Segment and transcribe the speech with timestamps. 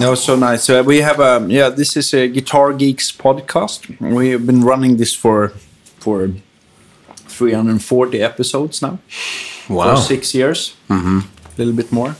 [0.00, 0.70] No, so nice.
[0.70, 1.68] Uh, we have a yeah.
[1.68, 3.86] This is a Guitar Geeks podcast.
[4.00, 5.48] We have been running this for
[5.98, 6.30] for
[7.28, 8.98] 340 episodes now.
[9.68, 9.94] Wow.
[9.96, 10.74] For six years.
[10.88, 11.18] Mm-hmm.
[11.18, 12.14] A little bit more,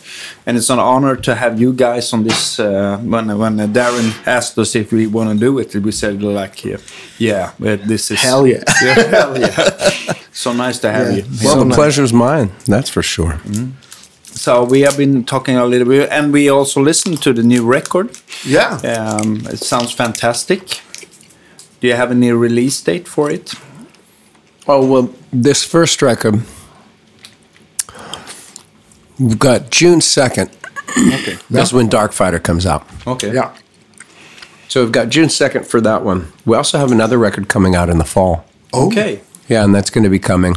[0.47, 2.59] and it's an honor to have you guys on this.
[2.61, 6.23] Uh, when when uh, Darren asked us if we want to do it, we said
[6.23, 6.77] like, yeah,
[7.19, 8.63] yeah, but this is Hell yeah.
[8.83, 10.15] yeah, hell yeah.
[10.33, 11.17] so nice to have Yeah.
[11.19, 11.25] you.
[11.45, 11.77] Well, So the nice.
[11.77, 12.51] pleasure's mine.
[12.67, 13.41] That's for sure.
[14.41, 17.63] So we have been talking a little bit, and we also listened to the new
[17.63, 18.19] record.
[18.43, 18.77] Yeah.
[18.77, 20.81] Um, it sounds fantastic.
[21.81, 23.53] Do you have any release date for it?
[24.67, 26.41] Oh well, this first record
[29.19, 30.49] we've got June second.
[30.91, 31.37] Okay.
[31.51, 32.85] That's when Darkfighter comes out.
[33.07, 33.35] Okay.
[33.35, 33.55] Yeah.
[34.69, 36.33] So we've got June second for that one.
[36.47, 38.45] We also have another record coming out in the fall.
[38.73, 38.87] Oh.
[38.87, 39.21] Okay.
[39.49, 40.57] Yeah, and that's going to be coming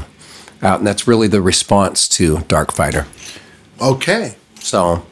[0.62, 3.06] out, and that's really the response to Darkfighter.
[3.84, 4.36] Okay.
[4.62, 5.06] So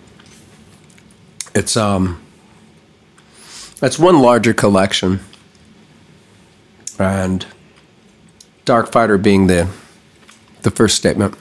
[1.54, 2.22] it's um
[3.82, 5.20] it's one larger collection.
[6.98, 7.46] And
[8.66, 9.68] Darkfighter being the
[10.62, 11.36] the first statement.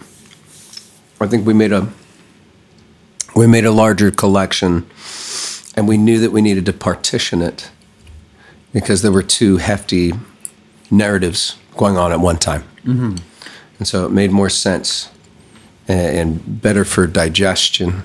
[1.20, 1.89] I think we made a
[3.36, 4.91] we made a larger collection
[5.77, 7.70] and we knew that we needed to partition it
[8.73, 10.12] because there were two hefty
[10.91, 12.64] narratives going on at one time.
[13.78, 15.11] And so it made more sense
[15.91, 18.02] and, better for digestion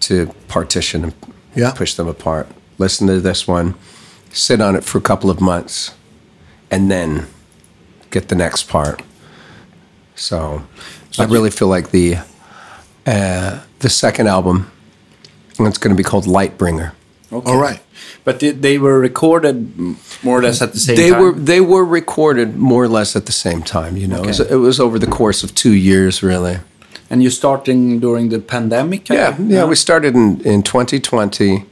[0.00, 1.14] to partition and
[1.54, 1.70] Yeah.
[1.72, 2.48] push them apart.
[2.78, 3.74] Listen to this one,
[4.32, 5.92] sit on it for a couple of months,
[6.70, 7.26] and then
[8.10, 9.02] get the next part.
[10.14, 10.62] So,
[11.18, 12.18] I really feel like the
[13.06, 14.70] uh, the second album,
[15.60, 16.92] it's going to be called Lightbringer.
[17.32, 17.50] Okay.
[17.50, 17.80] All right.
[18.24, 19.76] But they, they were recorded
[20.22, 21.20] more or less at the same They time.
[21.20, 23.96] were they were recorded more or less at the same time.
[23.96, 26.58] You know, it, was, it was over the course of two years, really.
[27.10, 29.10] and you're starting during the pandemic.
[29.10, 29.50] I Yeah, think?
[29.52, 29.64] yeah.
[29.68, 31.64] We started in, in 2020.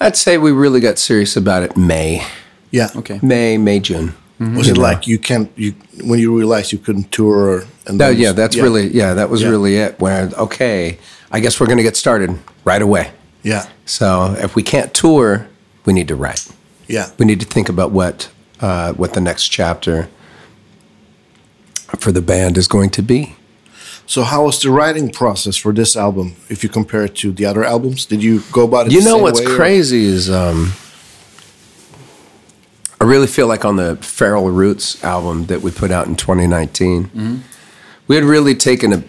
[0.00, 2.22] I'd say we really got serious about it May,
[2.70, 2.88] Yeah.
[2.96, 3.18] Okay.
[3.22, 4.08] May, May, June.
[4.40, 4.56] Mm-hmm.
[4.58, 5.72] Was it like you can't you
[6.04, 9.40] when you realized you couldn't tour or and No, yeah, that's really yeah, that was
[9.42, 9.48] Yeah.
[9.50, 9.98] really it.
[9.98, 10.98] Where okay,
[11.32, 12.30] I guess we're going to get started
[12.64, 13.10] right away.
[13.46, 15.46] Yeah So if we can't tour,
[15.86, 16.46] we need to write.
[16.88, 18.28] yeah We need to think about what
[18.60, 20.08] uh, what the next chapter
[21.98, 23.20] for the band is going to be.
[24.06, 27.44] So how was the writing process for this album if you compare it to the
[27.50, 28.06] other albums?
[28.06, 28.92] Did you go about it?
[28.92, 30.72] You the know what's way or- crazy is um,
[33.00, 37.42] I really feel like on the Feral Roots album that we put out in 2019,
[38.08, 39.02] we had really taken a,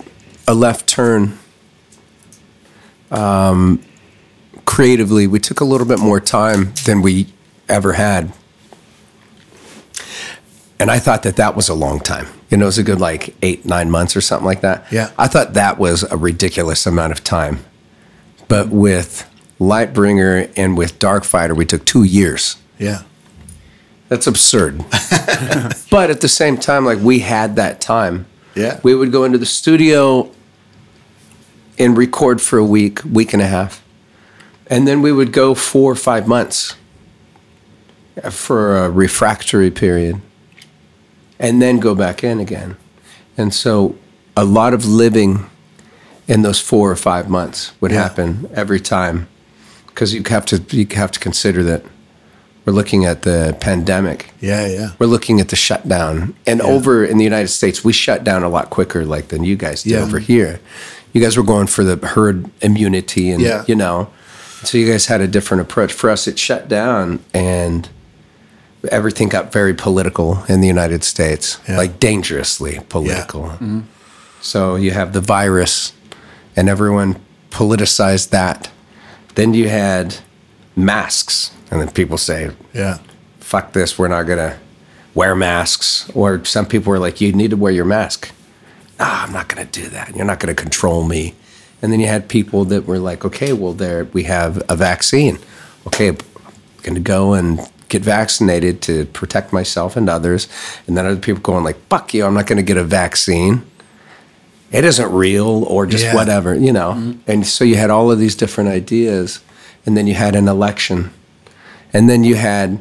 [0.48, 1.38] a left turn.
[3.12, 3.80] Um,
[4.68, 7.34] creatively, we took a little bit more time than we
[7.68, 8.32] ever had.
[10.78, 12.28] And I thought that that was a long time.
[12.52, 14.86] You know, it was a good like eight, nine months or something like that.
[14.92, 15.12] Yeah.
[15.18, 17.66] I thought that was a ridiculous amount of time.
[18.48, 19.28] But with
[19.60, 22.58] Lightbringer and with Darkfighter, we took two years.
[22.78, 23.04] Yeah.
[24.10, 24.78] That's absurd.
[25.90, 28.28] but at the same time, like we had that time.
[28.54, 28.80] Yeah.
[28.84, 30.30] We would go into the studio
[31.80, 33.82] and record for a week, week and a half.
[34.70, 36.76] And then we would go four or five months
[38.32, 40.22] for a refractory period
[41.40, 42.76] and then go back in again.
[43.38, 43.96] And so
[44.36, 45.46] a lot of living
[46.28, 48.04] in those four or five months would Yeah.
[48.04, 49.28] happen every time
[49.88, 51.84] because you have to you have to consider that
[52.66, 54.90] we're looking at the pandemic Yeah, yeah.
[55.00, 58.50] we're looking at the shutdown and over in the united states we shut down a
[58.50, 60.02] lot quicker like than you guys did Yeah.
[60.04, 60.60] over here
[61.14, 63.64] you guys were going for the herd immunity and Yeah.
[63.68, 64.10] you know
[64.64, 67.90] so you guys had a different approach for us it shut down and
[68.92, 71.78] everything got very political in the united states Yeah.
[71.78, 73.52] like dangerously political
[74.42, 75.94] so you have the virus
[76.56, 77.18] and everyone
[77.52, 78.70] politicized that
[79.36, 80.16] then you had
[80.76, 82.98] masks and then people say Yeah.
[83.40, 84.58] fuck this, we're not gonna
[85.14, 86.10] wear masks.
[86.14, 88.30] Or some people were like, you need to wear your mask.
[89.00, 90.16] Ah, I'm not gonna do that.
[90.16, 91.34] You're not gonna control me.
[91.82, 95.38] And then you had people that were like, okay, well, there we have a vaccine.
[95.86, 96.18] Okay, I'm
[96.84, 97.60] gonna go and
[97.90, 100.48] get vaccinated to protect myself and others.
[100.88, 103.64] And then other people going like, fuck you, I'm not gonna get a vaccine.
[104.72, 106.16] It isn't real or just Yeah.
[106.16, 106.94] whatever, you know.
[106.94, 107.32] Mm-hmm.
[107.32, 109.40] And so you had all of these different ideas,
[109.86, 111.12] and then you had an election,
[111.94, 112.80] and then you had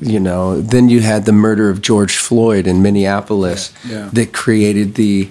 [0.00, 4.08] you know, then you had the murder of George Floyd in Minneapolis Yeah.
[4.12, 5.28] that created the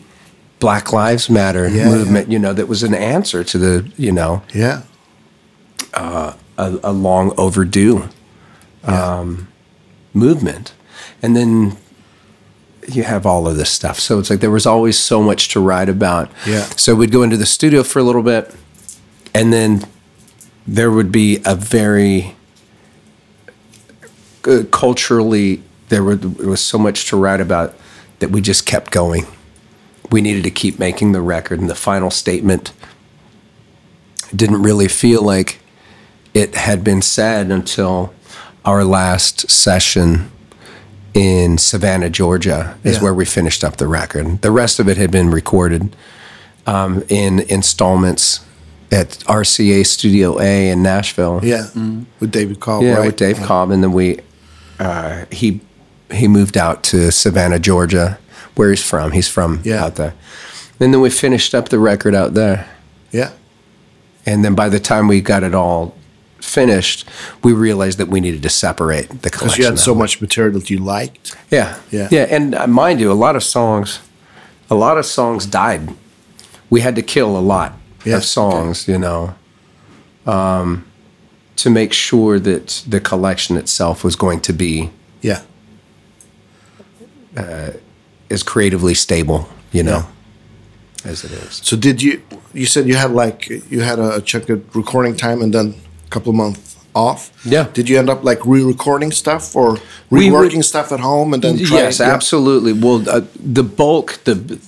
[0.60, 4.42] Black Lives Matter Yeah, movement, you know, that was an answer to the, you know,
[4.54, 4.84] Yeah.
[5.94, 8.10] a, a long overdue
[8.84, 9.48] um,
[10.14, 10.74] movement.
[11.22, 11.78] And then
[12.88, 14.00] you have all of this stuff.
[14.00, 16.32] So it's like there was always so much to write about.
[16.46, 16.64] Yeah.
[16.76, 18.54] So we'd go into the studio for a little bit
[19.34, 19.84] and then
[20.66, 22.36] there would be a very
[24.46, 27.74] uh, culturally there, were, there was so much to write about
[28.20, 29.26] that we just kept going.
[30.12, 32.72] We needed to keep making the record, and the final statement
[34.36, 35.60] didn't really feel like
[36.34, 38.14] it had been said until
[38.66, 40.30] our last session
[41.14, 43.04] in Savannah, Georgia, is Yeah.
[43.04, 44.42] where we finished up the record.
[44.42, 45.96] The rest of it had been recorded
[46.68, 48.42] um, in installments
[48.92, 51.40] at RCA Studio A in Nashville.
[51.44, 51.68] Yeah,
[52.20, 52.84] with David Cobb.
[52.84, 53.06] Yeah, right?
[53.08, 54.20] with Dave Cobb, and then we
[54.80, 55.62] uh, he
[56.12, 58.20] he moved out to Savannah, Georgia,
[58.58, 59.12] where he's from.
[59.12, 59.84] He's from Yeah.
[59.86, 60.14] out there.
[60.80, 62.68] And then we finished up the record out there.
[63.12, 63.30] Yeah,
[64.26, 65.96] And then by the time we got it all
[66.42, 67.08] finished,
[67.44, 69.40] we realized that we needed to separate the collection.
[69.48, 69.98] because you had so out.
[69.98, 71.36] much material that you liked.
[71.50, 72.10] Yeah, Yeah.
[72.12, 72.28] yeah.
[72.30, 74.00] And uh, mind you, a lot of songs,
[74.70, 75.90] a lot of songs died.
[76.70, 77.74] We had to kill a lot
[78.06, 79.34] of songs, you know,
[80.26, 80.84] um,
[81.56, 84.90] to make sure that the collection itself was going to be
[85.22, 85.42] Yeah,
[88.30, 90.08] as creatively stable, you know,
[91.06, 91.62] as it is.
[91.64, 92.22] So did you?
[92.54, 95.76] You said you had like you had a chunk of recording time and then
[96.06, 97.32] a couple of months off.
[97.46, 97.68] Yeah.
[97.74, 99.78] Did you end up like re-recording stuff or
[100.12, 101.58] reworking would- stuff at home and then?
[101.64, 102.08] try- yes, yeah.
[102.14, 102.74] absolutely.
[102.74, 104.60] Well, uh, the bulk, the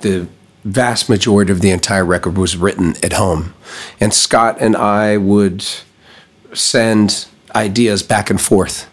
[0.00, 0.26] the
[0.64, 3.54] vast majority of the entire record was written at home,
[4.00, 5.64] and Scott and I would
[6.52, 8.88] send ideas back and forth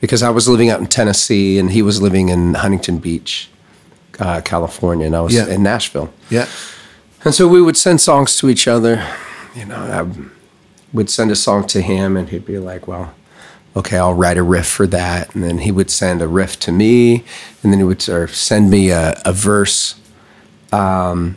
[0.00, 3.48] because I was living out in Tennessee and he was living in Huntington Beach,
[4.20, 5.46] uh, California, and I was Yeah.
[5.46, 6.10] in Nashville.
[6.30, 6.46] Yeah.
[7.24, 9.02] And so we would send songs to each other.
[9.56, 10.06] You know, I
[10.92, 13.12] would send a song to him, and he'd be like, "Well,
[13.74, 16.72] okay, I'll write a riff for that." And then he would send a riff to
[16.72, 17.24] me,
[17.62, 19.96] and then he would send me a, a verse
[20.72, 21.36] um,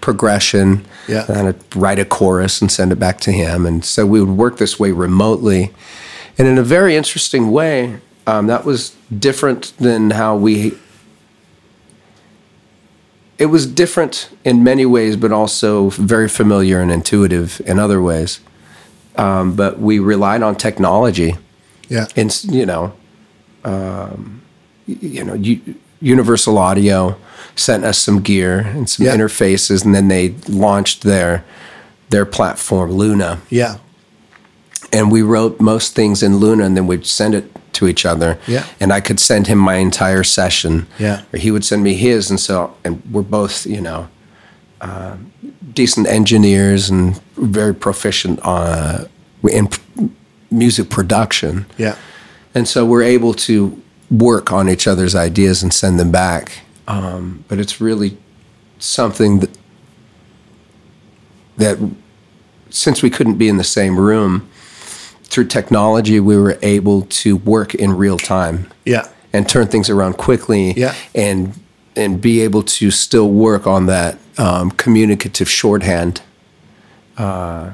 [0.00, 0.84] progression.
[1.08, 1.24] Yeah.
[1.28, 3.66] And I'd write a chorus and send it back to him.
[3.66, 5.72] And so we would work this way remotely,
[6.38, 7.98] and in a very interesting way.
[8.28, 10.76] Um, that was different than how we
[13.38, 18.40] it was different in many ways, but also very familiar and intuitive in other ways.
[19.16, 21.36] Um, but we relied on technology,
[21.88, 22.06] Yeah.
[22.16, 22.92] and you know,
[23.64, 24.40] um,
[24.86, 27.16] you know, U- Universal Audio
[27.56, 29.14] sent us some gear and some Yeah.
[29.16, 31.44] interfaces, and then they launched their
[32.10, 33.76] their platform Luna, Yeah.
[34.92, 38.38] And we wrote most things in Luna, and then we'd send it to each other.
[38.46, 38.66] Yeah.
[38.80, 40.86] And I could send him my entire session.
[40.98, 41.22] Yeah.
[41.32, 44.08] Or he would send me his, and so and we're both, you know,
[44.80, 45.16] uh,
[45.72, 49.04] decent engineers and very proficient uh,
[49.50, 49.68] in
[50.50, 51.66] music production.
[51.76, 51.96] Yeah.
[52.54, 56.60] And so we're able to work on each other's ideas and send them back.
[56.88, 58.16] Um, but it's really
[58.78, 59.58] something that,
[61.56, 61.78] that
[62.70, 64.48] since we couldn't be in the same room,
[65.28, 69.06] through technology, we were able to work in real time Yeah.
[69.32, 70.94] and turn things around quickly Yeah.
[71.14, 71.52] and
[71.98, 76.20] and be able to still work on that um, communicative shorthand
[77.16, 77.70] uh,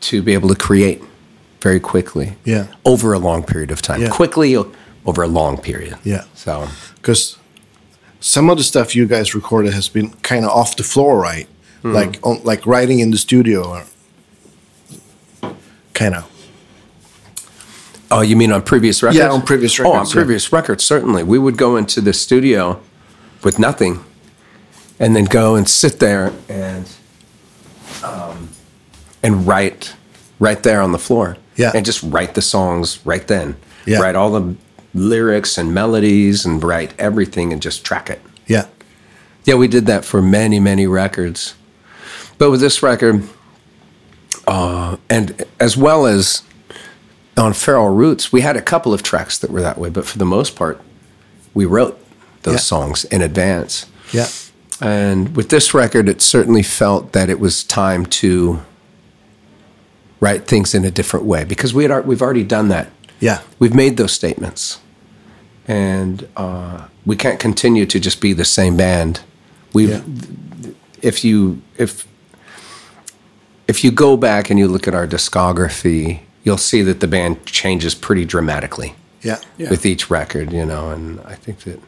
[0.00, 1.02] to be able to create
[1.60, 2.66] very quickly Yeah.
[2.84, 4.08] over a long period of time Yeah.
[4.10, 4.56] quickly
[5.04, 6.24] over a long period Yeah.
[6.34, 7.36] so Because
[8.20, 11.46] some of the stuff you guys recorded has been kind of off the floor, right?
[11.82, 11.92] Hmm.
[11.94, 13.82] Like on, like writing in the studio or
[15.94, 16.24] kind of.
[18.10, 20.14] Oh you mean on previous records Yeah, on previous oh on records, yeah.
[20.14, 22.80] previous records certainly we would go into the studio
[23.44, 24.04] with nothing
[24.98, 26.88] and then go and sit there and
[28.04, 28.48] um,
[29.22, 29.94] and write
[30.40, 31.72] right there on the floor Yeah.
[31.74, 33.98] and just write the songs right then Yeah.
[34.00, 34.56] write all the
[34.94, 38.66] lyrics and melodies and write everything and just track it Yeah.
[39.44, 41.54] yeah we did that for many many records
[42.38, 43.22] but with this record
[44.46, 46.42] uh, and as well as
[47.38, 50.18] on feral roots we had a couple of tracks that were that way but for
[50.18, 50.80] the most part
[51.54, 51.98] we wrote
[52.42, 52.60] those Yeah.
[52.60, 54.28] songs in advance Yeah.
[54.80, 58.60] and with this record, it certainly felt that it was time to
[60.20, 62.90] write things in a different way because we had we've already done that.
[63.20, 63.40] Yeah.
[63.58, 64.78] We've made those statements,
[65.66, 69.20] and uh, we can't continue to just be the same band.
[69.72, 70.00] We, Yeah.
[71.02, 72.06] if you if
[73.66, 77.34] if you go back and you look at our discography, you'll see that the band
[77.44, 79.38] changes pretty dramatically Yeah.
[79.58, 81.78] with each record, you know, and I think that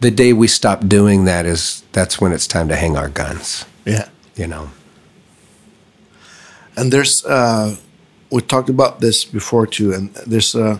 [0.00, 3.64] the day we stop doing that is that's when it's time to hang our guns,
[3.84, 4.06] Yeah.
[4.34, 4.70] you know.
[6.76, 7.76] And there's uh,
[8.30, 10.78] we talked about this before too, and there's uh,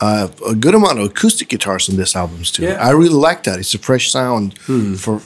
[0.00, 2.62] uh, a good amount of acoustic guitars on this album too.
[2.62, 2.88] Yeah.
[2.88, 3.58] I really like that.
[3.58, 4.94] It's a fresh sound hmm.
[4.94, 5.20] for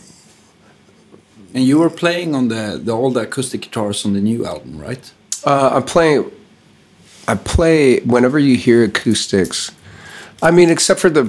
[1.54, 5.04] And you were playing on the the old acoustic guitars on the new album, right?
[5.44, 6.30] Uh, I'm playing.
[7.28, 9.70] I play whenever you hear acoustics.
[10.42, 11.24] I mean, except for the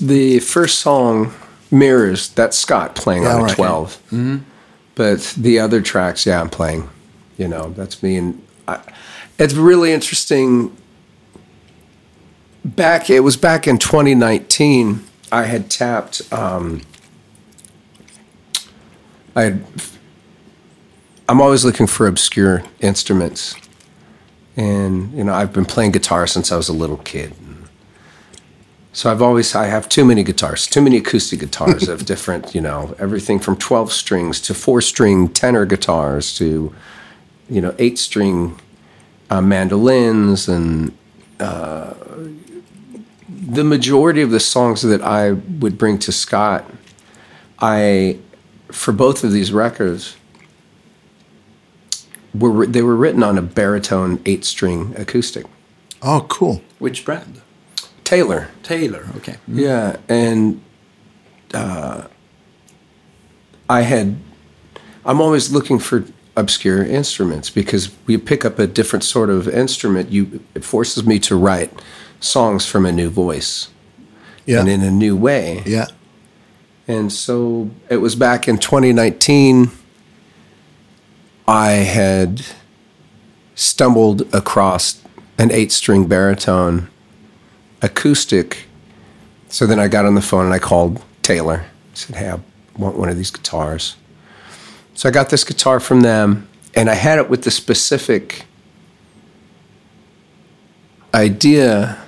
[0.00, 1.32] the first song,
[1.70, 3.54] "Mirrors." That's Scott playing Yeah, on a right.
[3.56, 4.42] 12.
[4.94, 6.88] But the other tracks, yeah, I'm playing.
[7.38, 8.80] You know, that's me, and I,
[9.38, 10.76] it's really interesting.
[12.62, 15.02] Back, it was back in 2019.
[15.32, 16.20] I had tapped.
[16.30, 16.82] Um,
[19.34, 19.64] I had
[21.28, 23.54] I'm always looking for obscure instruments.
[24.56, 27.34] And, you know, I've been playing guitar since I was a little kid.
[28.92, 32.60] So I've always, I have too many guitars, too many acoustic guitars of different, you
[32.60, 36.74] know, everything from 12 strings to four string tenor guitars to,
[37.48, 38.58] you know, eight string
[39.30, 40.48] uh, mandolins.
[40.48, 40.92] And
[41.38, 41.94] uh,
[43.28, 46.68] the majority of the songs that I would bring to Scott,
[47.60, 48.18] I,
[48.72, 50.16] for both of these records,
[52.34, 55.46] were they were written on a baritone eight string acoustic.
[56.02, 56.62] Oh, cool.
[56.78, 57.40] Which brand?
[58.04, 58.48] Taylor.
[58.62, 59.06] Taylor.
[59.16, 59.36] Okay.
[59.46, 60.60] Yeah, and
[61.54, 62.06] uh,
[63.68, 64.16] I had.
[65.04, 66.04] I'm always looking for
[66.36, 70.10] obscure instruments because we pick up a different sort of instrument.
[70.10, 71.72] You it forces me to write
[72.20, 73.68] songs from a new voice
[74.46, 74.60] Yeah.
[74.60, 75.62] and in a new way.
[75.66, 75.86] yeah.
[76.88, 79.70] And so it was back in 2019.
[81.46, 82.42] I had
[83.54, 85.02] stumbled across
[85.38, 86.88] an eight string baritone
[87.82, 88.66] acoustic.
[89.48, 91.64] So then I got on the phone and I called Taylor.
[91.64, 92.40] I said, Hey, I
[92.76, 93.96] want one of these guitars.
[94.94, 98.44] So I got this guitar from them and I had it with the specific
[101.14, 101.98] idea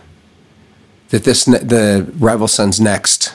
[1.09, 3.35] that this, the Rival Sons next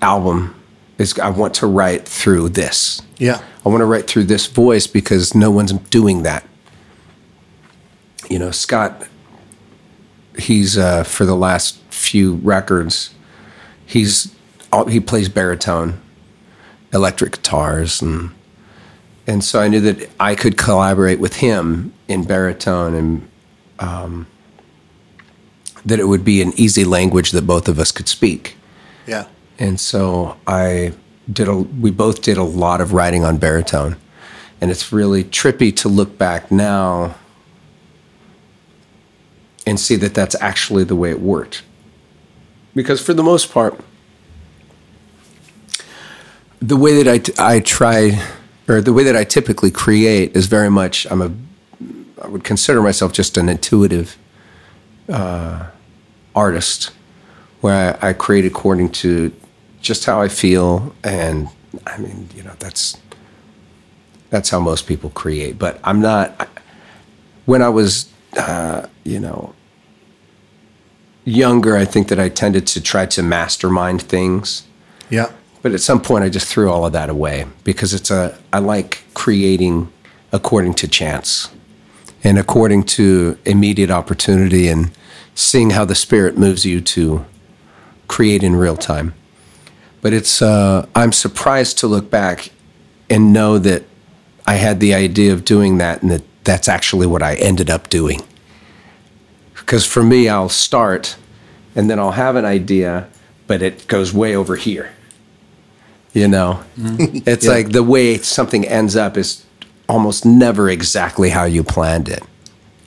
[0.00, 0.54] album
[0.98, 3.02] is I want to write through this.
[3.18, 3.42] Yeah.
[3.64, 6.44] I want to write through this voice because no one's doing that.
[8.28, 9.06] You know, Scott,
[10.38, 13.14] he's uh, for the last few records,
[13.86, 14.34] he's
[14.88, 16.00] he plays baritone,
[16.92, 18.30] electric guitars, and
[19.26, 23.28] and so I knew that I could collaborate with him in baritone, and
[23.78, 24.26] um,
[25.84, 28.56] that it would be an easy language that both of us could speak.
[29.06, 29.26] Yeah.
[29.58, 30.94] And so I
[31.32, 33.96] did a we both did a lot of writing on baritone.
[34.60, 37.16] And it's really trippy to look back now
[39.66, 41.62] and see that that's actually the way it worked.
[42.74, 43.80] Because for the most part
[46.64, 48.22] the way that I, I try
[48.66, 51.30] or the way that I typically create is very much I'm a
[52.22, 54.16] I would consider myself just an intuitive
[55.10, 55.66] uh,
[56.34, 56.90] artist
[57.60, 59.30] where I, I create according to
[59.84, 61.48] just how I feel, and
[61.86, 62.96] I mean, you know, that's
[64.30, 65.58] that's how most people create.
[65.58, 66.34] But I'm not.
[66.40, 66.46] I-
[67.46, 69.52] When I was, uh, you know,
[71.24, 74.64] younger, I think that I tended to try to mastermind things.
[75.10, 75.30] Yeah.
[75.62, 78.36] But at some point, I just threw all of that away because it's a.
[78.52, 79.88] I like creating
[80.32, 81.50] according to chance,
[82.22, 84.90] and according to immediate opportunity, and
[85.34, 87.24] seeing how the spirit moves you to
[88.08, 89.12] create in real time.
[90.04, 90.42] But it's.
[90.42, 92.50] Uh, I'm surprised to look back
[93.08, 93.84] and know that
[94.46, 97.88] I had the idea of doing that, and that that's actually what I ended up
[97.88, 98.20] doing.
[99.54, 101.16] Because for me, I'll start,
[101.74, 103.08] and then I'll have an idea,
[103.46, 104.90] but it goes way over here.
[106.12, 109.42] You know, it's like the way something ends up is
[109.88, 112.22] almost never exactly how you planned it.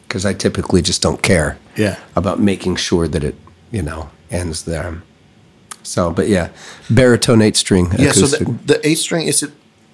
[0.08, 1.98] Because I typically just don't care Yeah.
[2.16, 3.36] about making sure that it,
[3.72, 5.02] you know, ends there.
[5.88, 6.50] So, but yeah,
[6.90, 8.12] baritone eight string Yeah.
[8.12, 9.52] So the, the eight string is it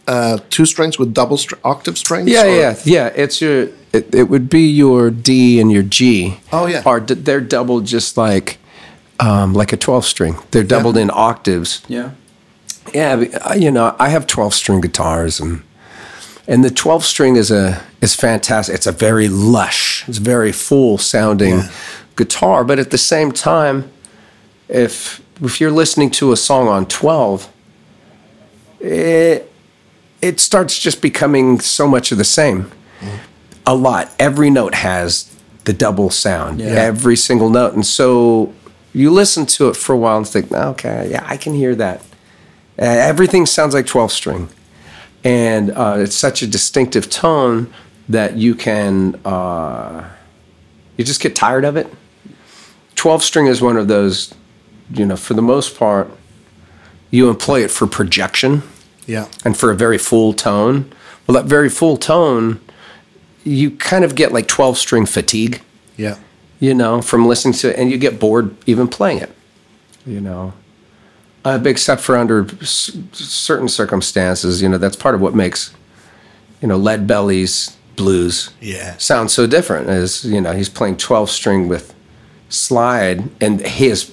[0.08, 2.30] uh, two strings with double str- octave strings?
[2.30, 3.08] yeah, or- yeah, yeah.
[3.16, 3.70] It's your.
[3.94, 6.40] It, it would be your D and your G.
[6.52, 6.82] Oh, yeah.
[6.86, 8.58] Are d- they're doubled just like,
[9.20, 10.36] um, like a twelve string.
[10.52, 11.82] They're doubled in octaves.
[11.88, 12.12] Yeah.
[12.94, 15.62] Yeah, uh, you know, I have 12 string guitars and
[16.48, 18.76] and the 12 string is a is fantastic.
[18.76, 21.70] It's a very lush, it's very full sounding Yeah.
[22.18, 23.90] guitar, but at the same time
[24.68, 27.50] if if you're listening to a song on 12
[28.80, 29.50] it
[30.24, 32.72] it starts just becoming so much of the same.
[33.66, 34.10] A lot.
[34.18, 35.36] Every note has
[35.66, 36.62] the double sound.
[36.62, 36.68] Yeah.
[36.68, 37.74] Every single note.
[37.74, 38.54] And so
[38.94, 42.00] you listen to it for a while and think, okay, yeah, I can hear that.
[42.80, 44.50] Uh, everything sounds like 12 string.
[45.26, 47.74] And uh, it's such a distinctive tone
[48.08, 50.08] that you can, uh,
[50.96, 51.88] you just get tired of it.
[52.96, 54.34] 12 string is one of those,
[54.92, 56.10] you know, for the most part,
[57.12, 58.64] you employ it for projection.
[59.06, 59.28] Yeah.
[59.44, 60.90] and for a very full tone.
[61.28, 62.62] Well, that very full tone,
[63.44, 65.62] you kind of get like 12 string fatigue,
[65.98, 66.16] Yeah.
[66.62, 69.36] you know, from listening to it, and you get bored even playing it,
[70.06, 70.54] you know.
[71.44, 75.72] Uh, except for under s- certain circumstances, you know, that's part of what makes,
[76.62, 78.96] you know, Lead Belly's blues Yeah.
[79.00, 79.90] sound so different.
[79.90, 81.94] Is you know he's playing 12 string with
[82.48, 84.10] slide, and his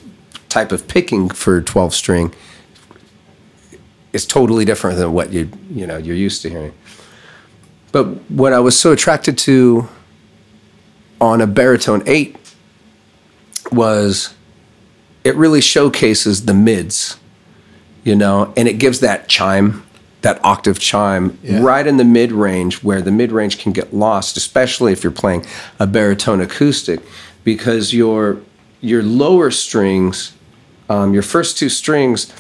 [0.50, 2.35] type of picking for 12 string
[4.12, 6.75] is totally different than what you you know you're used to hearing.
[7.92, 9.88] But what I was so attracted to
[11.21, 12.37] on a baritone eight
[13.73, 14.35] was
[15.25, 17.16] it really showcases the mids,
[18.04, 19.85] you know, and it gives that chime,
[20.23, 21.61] that octave chime Yeah.
[21.62, 25.12] right in the mid range where the mid range can get lost, especially if you're
[25.12, 25.45] playing
[25.78, 27.00] a baritone acoustic,
[27.45, 28.38] because your
[28.80, 30.33] your lower strings,
[30.90, 32.30] um, your first two strings,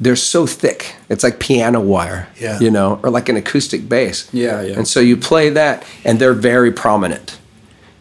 [0.00, 0.96] they're so thick.
[1.08, 2.58] It's like piano wire, Yeah.
[2.60, 4.28] you know, or like an acoustic bass.
[4.32, 4.76] Yeah, yeah.
[4.76, 7.38] And so you play that, and they're very prominent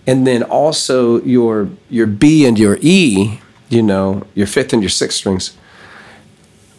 [0.08, 4.90] and then also your your B and your E, you know, your fifth and your
[4.90, 5.52] sixth strings,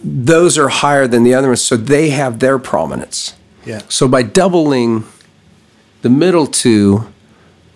[0.03, 3.35] those are higher than the other ones, so they have their prominence.
[3.67, 3.83] Yeah.
[3.89, 5.05] So by doubling
[6.03, 7.07] the middle two,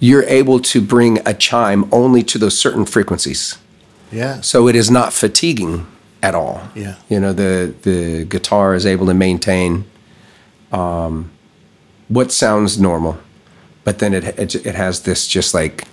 [0.00, 3.58] you're able to bring a chime only to those certain frequencies.
[4.12, 4.40] Yeah.
[4.42, 5.86] So it is not fatiguing
[6.22, 6.60] at all.
[6.74, 6.94] Yeah.
[7.08, 9.84] You know, the the guitar is able to maintain
[10.72, 11.30] um,
[12.08, 13.16] what sounds normal,
[13.84, 15.84] but then it, it it has this just like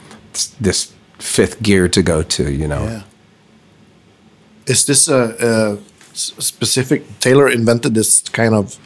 [0.61, 2.51] this fifth gear to go to.
[2.51, 2.83] You know.
[2.83, 3.01] Yeah.
[4.67, 5.77] Is this a
[6.13, 8.77] specific Taylor invented this kind of?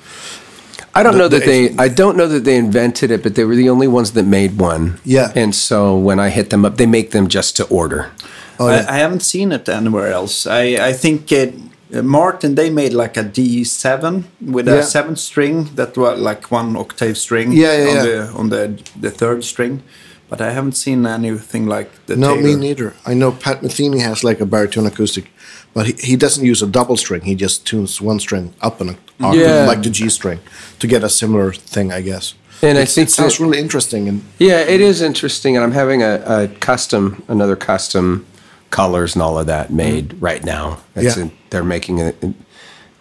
[0.95, 1.83] I don't The- know that the- they.
[1.85, 4.59] I don't know that they invented it, but they were the only ones that made
[4.59, 4.99] one.
[5.03, 5.31] Yeah.
[5.35, 8.11] And so when I hit them up, they make them just to order.
[8.59, 8.85] Oh, I, yeah.
[8.89, 10.45] I haven't seen it anywhere else.
[10.47, 11.53] I, I think it,
[11.93, 14.75] uh, Martin they made like a D7 with Yeah.
[14.75, 18.03] a seventh string that was like one octave string Yeah, yeah, on yeah.
[18.03, 19.81] the on the the third string,
[20.29, 22.93] but I haven't seen anything like the no, me neither.
[23.05, 25.25] I know Pat Metheny has like a baritone acoustic,
[25.73, 27.21] but he, he doesn't use a double string.
[27.21, 28.89] He just tunes one string up an
[29.21, 29.67] octave, Yeah.
[29.69, 30.39] like the G string,
[30.79, 32.33] to get a similar thing, I guess.
[32.61, 34.07] And I think it sounds that- really interesting.
[34.09, 38.25] And Yeah, it is interesting, and I'm having a, a custom, another custom
[38.73, 40.79] colors and all of that made right now.
[40.95, 41.23] It's Yeah.
[41.23, 42.15] in, they're making it,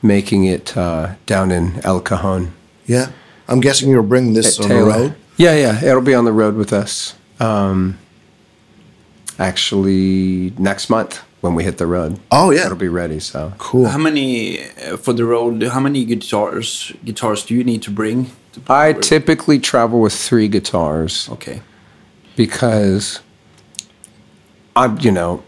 [0.02, 2.52] making it uh, down in El Cajon.
[2.87, 3.06] yeah,
[3.48, 4.85] I'm guessing you'll bring this at on Taylor.
[4.92, 5.14] the road.
[5.37, 7.14] Yeah, yeah, it'll be on the road with us.
[7.40, 7.98] Um,
[9.38, 12.18] actually, next month when we hit the road.
[12.30, 12.66] Oh, yeah.
[12.66, 13.18] it'll be ready.
[13.20, 13.88] So Cool.
[13.88, 15.62] How many uh, for the road?
[15.62, 18.26] How many guitars guitars do you need to bring?
[18.52, 21.28] To I typically travel with three guitars.
[21.30, 21.62] okay.
[22.37, 23.20] because
[24.76, 25.42] I'm, you know,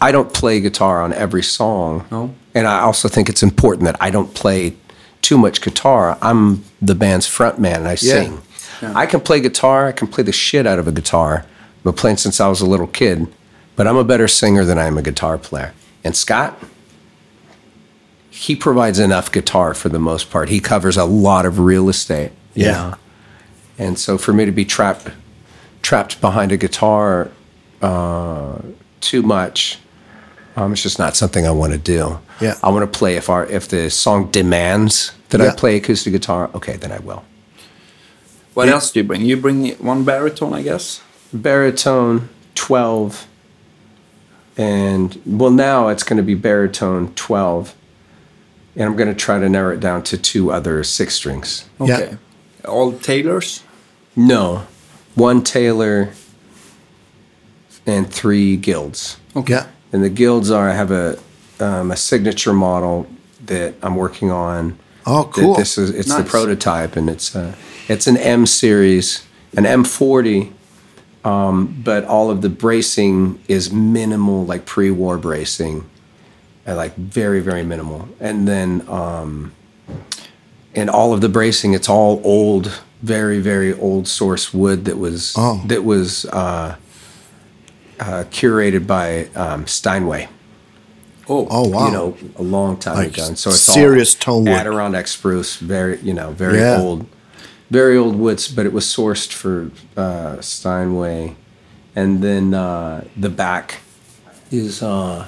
[0.00, 2.06] I don't play guitar on every song.
[2.10, 2.34] No.
[2.54, 4.74] And I also think it's important that I don't play
[5.22, 6.16] too much guitar.
[6.22, 7.96] I'm the band's front man and I Yeah.
[7.96, 8.42] sing.
[8.82, 11.44] I can play guitar, I can play the shit out of a guitar.
[11.78, 13.26] I've been playing since I was a little kid,
[13.76, 15.74] but I'm a better singer than I am a guitar player.
[16.02, 16.58] And Scott,
[18.30, 20.48] he provides enough guitar for the most part.
[20.48, 22.32] He covers a lot of real estate.
[22.54, 22.72] Yeah.
[22.72, 22.94] know?
[23.78, 25.08] And so for me to be trapped
[25.82, 27.30] trapped behind a guitar
[27.82, 28.58] uh,
[29.00, 29.78] too much,
[30.56, 32.18] um, it's just not something I want to do.
[32.40, 32.58] Yeah.
[32.62, 36.50] I want to play if our if the song demands that I play acoustic guitar.
[36.54, 37.24] Okay, then I will.
[38.54, 39.22] What else do you bring?
[39.22, 41.02] You bring one baritone, I guess.
[41.32, 43.28] Baritone twelve,
[44.56, 47.76] and well now it's going to be baritone twelve,
[48.74, 51.68] and I'm going to try to narrow it down to two other six strings.
[51.80, 51.96] Yeah.
[51.98, 52.16] Okay.
[52.66, 53.62] All Taylors.
[54.16, 54.66] No,
[55.14, 56.10] one Taylor
[57.86, 59.18] and three guilds.
[59.46, 59.68] Yeah.
[59.92, 61.18] And the guilds are I have a
[61.58, 63.06] um, a signature model
[63.46, 64.78] that I'm working on.
[65.06, 65.54] Oh, that cool.
[65.54, 67.54] This is it's the prototype, and it's uh,
[67.88, 69.26] it's an M series,
[69.56, 70.52] an M40,
[71.24, 75.88] um, but all of the bracing is minimal, like pre-war bracing,
[76.66, 78.08] and like very very minimal.
[78.20, 79.52] And then um,
[80.74, 85.34] and all of the bracing, it's all old, very very old source wood that was
[85.36, 85.62] Oh.
[85.66, 86.76] that was uh,
[88.00, 90.28] uh, curated by um, Steinway
[91.28, 91.46] Oh.
[91.48, 91.86] Oh wow.
[91.86, 93.26] you know, a long time Like ago.
[93.28, 94.54] And so it's serious all tone wood.
[94.60, 96.78] Adirondack spruce, very, you know, very Yeah.
[96.80, 97.06] old,
[97.70, 101.36] very old woods, but it was sourced for uh, Steinway.
[101.94, 103.78] And then uh, the back
[104.50, 105.26] is uh,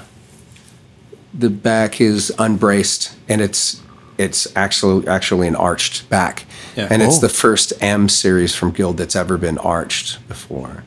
[1.33, 3.81] the back is unbraced, and it's
[4.19, 6.45] it's actually actually an arched back,
[6.77, 6.89] Yeah.
[6.91, 7.21] and it's Oh.
[7.21, 10.85] the first M series from Guild that's ever been arched before.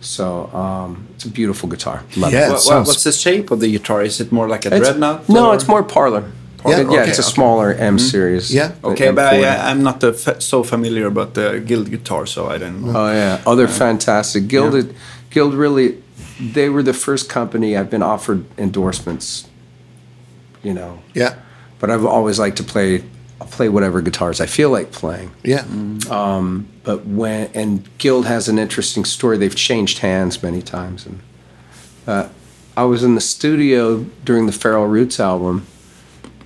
[0.00, 2.02] So um, it's a beautiful guitar.
[2.16, 2.46] Love Yeah.
[2.46, 2.50] it.
[2.52, 4.02] What, sounds- what's the shape of the guitar?
[4.02, 5.28] Is it more like a It's- dreadnought?
[5.28, 6.22] No, or- it's more parlor.
[6.22, 6.32] part.
[6.76, 7.34] Yeah, But yeah, Okay, it's a okay.
[7.34, 8.50] smaller M series.
[8.52, 8.72] Yeah.
[8.84, 9.64] Okay, M- but I, M40.
[9.70, 12.92] I'm not uh, fa- so familiar about the Guild guitar, so I don't know.
[12.98, 14.46] Oh yeah, Other they're fantastic.
[14.48, 14.74] Guild,
[15.30, 15.96] Guild really,
[16.54, 19.46] they were the first company I've been offered endorsements.
[20.62, 21.34] You know, Yeah.
[21.78, 23.02] but I've always liked to play.
[23.40, 25.30] I'll play whatever guitars I feel like playing.
[25.42, 25.64] Yeah.
[26.82, 29.38] But when and Guild has an interesting story.
[29.38, 31.20] They've changed hands many times, and
[32.06, 32.28] uh,
[32.76, 35.66] I was in the studio during the Feral Roots album,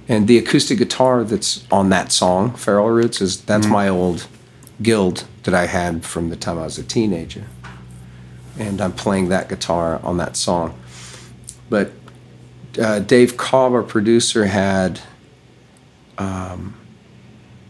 [0.08, 4.26] and the acoustic guitar that's on that song, Feral Roots, is that's my old
[4.82, 7.44] Guild that I had from the time I was a teenager,
[8.58, 10.78] and I'm playing that guitar on that song.
[11.70, 11.92] But
[12.80, 15.00] uh, Dave Cobb, our producer, had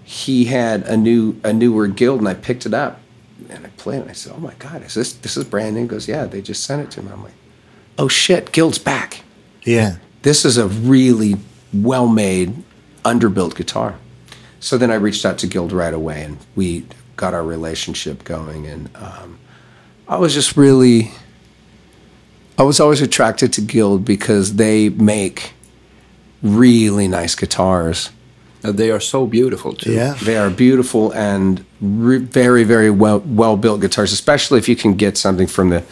[0.04, 3.00] he had a new a newer guild and I picked it up
[3.48, 5.74] and I played it and I said, Oh my god, is this this is brand
[5.74, 5.82] new?
[5.82, 7.10] He goes, Yeah, they just sent it to me.
[7.10, 7.32] I'm like,
[7.98, 9.22] Oh shit, Guild's back.
[9.62, 9.96] Yeah.
[10.22, 11.36] This is a really
[11.72, 12.62] well made,
[13.04, 13.96] underbuilt guitar.
[14.60, 16.86] So then I reached out to Guild right away and we
[17.16, 19.38] got our relationship going and um,
[20.06, 21.12] I was just really
[22.58, 25.54] I was always attracted to Guild because they make
[26.42, 28.10] really nice guitars.
[28.72, 29.92] They are so beautiful too.
[29.92, 30.14] Yeah.
[30.22, 34.94] They are beautiful and re- very, very well well built guitars, especially if you can
[34.94, 35.82] get something from the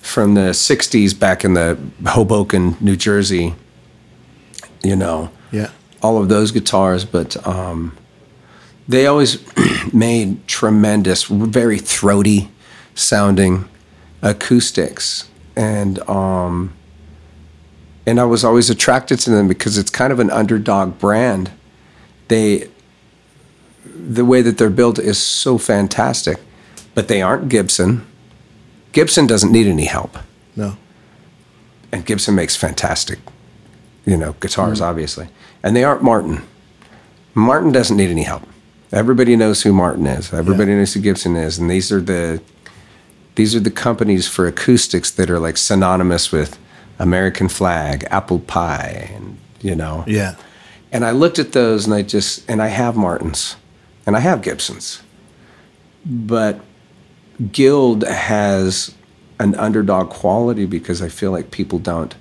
[0.00, 3.54] from the '60s back in the Hoboken, New Jersey.
[4.82, 5.70] You know, Yeah.
[6.02, 7.96] all of those guitars, but um,
[8.88, 9.38] they always
[9.92, 12.50] made tremendous, very throaty
[12.94, 13.68] sounding
[14.22, 16.72] acoustics, and um,
[18.06, 21.50] and I was always attracted to them because it's kind of an underdog brand.
[22.28, 22.68] They,
[23.84, 26.38] the way that they're built is so fantastic,
[26.94, 28.06] but they aren't Gibson.
[28.92, 30.16] Gibson doesn't need any help
[30.56, 30.76] No.
[31.92, 33.18] and Gibson makes fantastic,
[34.04, 34.84] you know, guitars, mm.
[34.84, 35.28] obviously.
[35.62, 36.42] And they aren't Martin.
[37.34, 38.42] Martin doesn't need any help.
[38.92, 40.32] Everybody knows who Martin is.
[40.32, 42.40] Everybody knows who Gibson is, and these are the
[43.34, 46.58] these are the companies for acoustics that are like synonymous with
[46.98, 50.04] American Flag, Apple Pie, and you know.
[50.06, 50.36] Yeah.
[50.92, 53.56] And I looked at those and I just, and I have Martins
[54.06, 55.02] and I have Gibsons.
[56.04, 56.60] But
[57.52, 58.94] Guild has
[59.38, 62.14] an underdog quality because I feel like people don't,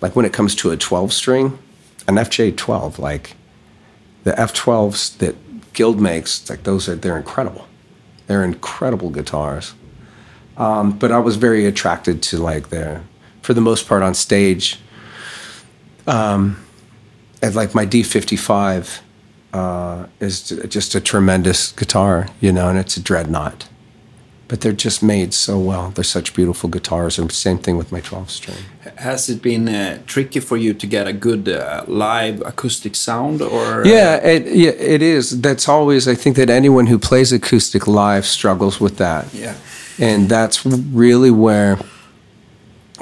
[0.00, 1.58] like when it comes to a 12 string,
[2.06, 3.34] an FJ12, like
[4.24, 7.66] the F12s that Guild makes, like those are, they're incredible.
[8.26, 9.74] They're incredible guitars.
[10.56, 13.02] Um, but I was very attracted to like their,
[13.42, 14.78] for the most part on stage,
[17.44, 19.00] and like my D55
[19.52, 23.68] uh, is just a tremendous guitar, you know, and it's a dreadnought.
[24.48, 25.90] But they're just made so well.
[25.90, 27.18] They're such beautiful guitars.
[27.18, 28.58] And same thing with my 12 string.
[28.96, 33.42] Has it been uh, tricky for you to get a good uh, live acoustic sound,
[33.42, 35.40] or Yeah, it, yeah, it is.
[35.40, 39.32] That's always, I think that anyone who plays acoustic live struggles with that.
[39.34, 39.56] yeah,
[39.98, 41.78] And that's really where,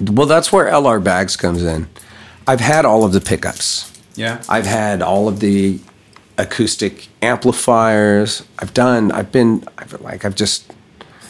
[0.01, 1.89] well, that's where LR Baggs comes in.
[2.47, 3.92] I've had all of the pickups.
[4.15, 5.81] Yeah, I've had all of the
[6.39, 8.45] acoustic amplifiers.
[8.59, 9.13] I've done.
[9.13, 9.65] I've been.
[9.79, 10.25] I've like.
[10.25, 10.73] I've just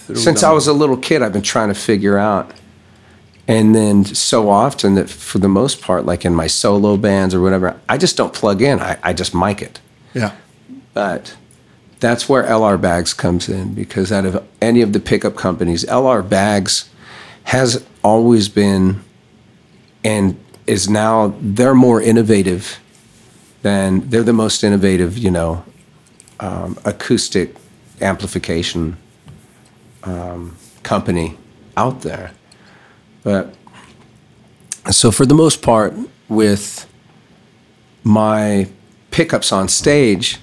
[0.06, 0.50] since them.
[0.50, 1.22] I was a little kid.
[1.22, 2.52] I've been trying to figure out.
[3.48, 7.40] And then so often that for the most part, like in my solo bands or
[7.40, 8.78] whatever, I just don't plug in.
[8.80, 9.80] I, I just mic it.
[10.14, 10.36] Yeah.
[10.94, 11.36] But
[11.98, 16.26] that's where LR Baggs comes in because out of any of the pickup companies, LR
[16.26, 16.88] Baggs
[17.44, 19.02] has always been
[20.04, 20.38] and
[20.72, 22.80] is now they're more innovative
[23.62, 25.64] than they're the most innovative, you know,
[26.40, 27.54] um, acoustic
[28.00, 28.96] amplification
[30.02, 31.36] um, company
[31.76, 32.32] out there.
[33.22, 33.54] But
[34.90, 35.94] so for the most part,
[36.28, 36.88] with
[38.02, 38.68] my
[39.10, 40.38] pickups on stage,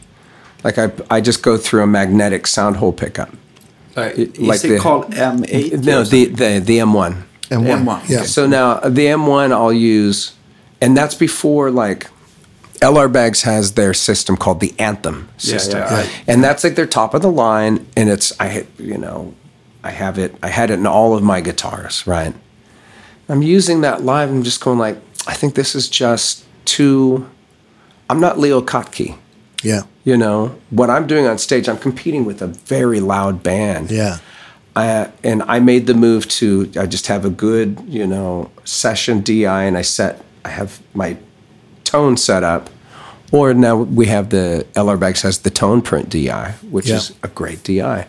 [0.64, 3.30] like I, I just go through a magnetic sound hole pickup.
[3.98, 5.84] Uh, is like it the- called M8?
[5.84, 7.24] No, the, the, the M1.
[7.52, 7.86] And one.
[7.86, 8.24] M1, Yeah.
[8.24, 10.34] So now the M1 I'll use,
[10.82, 12.10] and that's before like
[12.82, 16.24] LR Baggs has their system called the Anthem system, yeah, right.
[16.28, 19.34] and that's like their top of the line, and it's I you know,
[19.84, 22.34] I have it I had it in all of my guitars, right?
[23.28, 24.30] I'm using that live.
[24.30, 27.30] I'm just going like I think this is just too.
[28.10, 29.18] I'm not Leo Kottke.
[29.62, 29.84] Yeah.
[30.04, 31.68] You know what I'm doing on stage.
[31.68, 33.92] I'm competing with a very loud band.
[33.92, 34.20] Yeah.
[34.80, 39.22] I, and I made the move to I just have a good you know session
[39.22, 41.18] DI and I set I have my
[41.84, 42.70] tone set up,
[43.32, 46.98] or now we have the LR Baggs has the tone print DI, which Yeah.
[46.98, 48.06] is a great DI.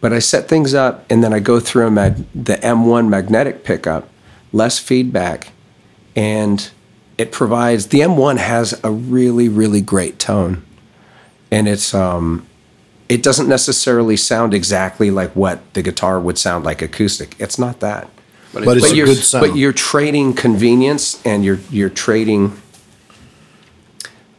[0.00, 3.62] But I set things up and then I go through a mag, the M1 magnetic
[3.64, 4.08] pickup,
[4.52, 5.52] less feedback,
[6.16, 6.68] and
[7.16, 10.62] it provides the M1 has a really really great tone,
[11.50, 12.44] and it's um,
[13.12, 17.36] it doesn't necessarily sound exactly like what the guitar would sound like acoustic.
[17.38, 18.08] It's not that.
[18.54, 19.46] But it's a you're, good sound.
[19.46, 22.60] But you're trading convenience and you're you're trading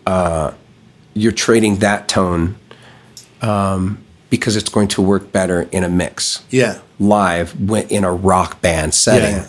[0.06, 0.54] uh,
[1.14, 2.56] you're trading that tone
[3.42, 6.80] um, because it's going to work better in a mix Yeah.
[7.00, 7.56] live
[7.90, 9.36] in a rock band setting.
[9.38, 9.48] Yeah.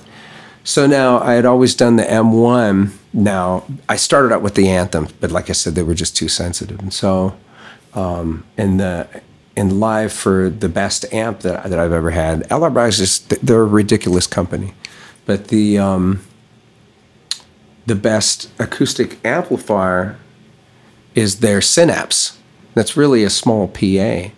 [0.64, 2.90] So now I had always done the M1.
[3.12, 6.28] Now I started out with the Anthem, but like I said, they were just too
[6.28, 6.78] sensitive.
[6.80, 7.34] And so,
[7.94, 9.08] um, in the
[9.56, 13.60] in live for the best amp that, that I've ever had, LR Baggs is they're
[13.62, 14.74] a ridiculous company,
[15.26, 16.22] but the um,
[17.86, 20.16] the best acoustic amplifier
[21.14, 22.38] is their Synapse.
[22.74, 24.30] That's really a small PA,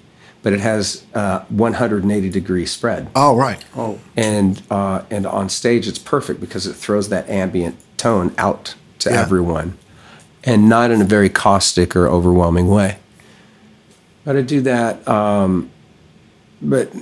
[0.42, 3.64] but it has uh, 180 degree spread Oh, right.
[3.74, 8.74] Oh, and uh, and on stage it's perfect because it throws that ambient tone out
[8.98, 9.22] to Yeah.
[9.22, 9.78] everyone,
[10.44, 12.98] and not in a very caustic or overwhelming way.
[14.26, 15.06] But to do that.
[15.08, 15.70] Um,
[16.60, 16.92] but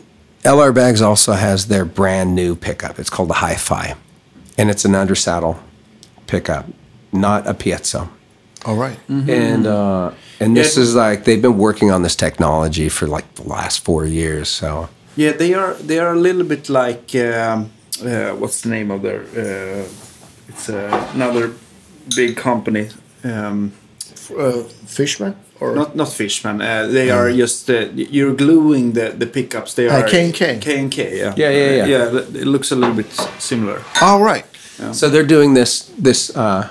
[0.42, 2.98] LR Baggs also has their brand new pickup.
[2.98, 3.94] It's called the Hi-Fi,
[4.58, 5.56] and it's an undersaddle
[6.26, 6.66] pickup,
[7.12, 8.08] not a piezo.
[8.66, 8.98] All right.
[9.08, 10.10] And uh,
[10.40, 10.82] and this Yeah.
[10.82, 14.48] is like they've been working on this technology for like the last four years.
[14.48, 17.70] So yeah, they are they are a little bit like um,
[18.04, 19.22] uh, what's the name of their?
[19.22, 19.84] Uh,
[20.48, 21.52] it's uh, another
[22.14, 22.88] big company.
[23.24, 23.72] Um,
[24.38, 25.34] Uh, Fishman?
[25.60, 26.60] Or not not Fishman.
[26.60, 29.74] Uh, they are just uh, you're gluing the the pickups.
[29.74, 30.58] They Uh, are K&K.
[30.60, 31.18] K and K.
[31.18, 31.34] Yeah.
[31.36, 31.86] Yeah, yeah, yeah.
[31.86, 33.06] Yeah, it looks a little bit
[33.38, 33.80] similar.
[34.00, 34.44] All right.
[34.92, 36.68] So they're doing this this uh,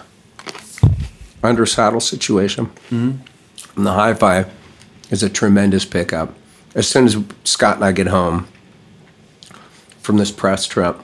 [1.42, 2.70] under saddle situation.
[2.92, 3.20] And
[3.86, 4.46] the high five
[5.10, 6.30] is a tremendous pickup.
[6.76, 8.48] As soon as Scott and I get home
[10.02, 10.96] from this press trip,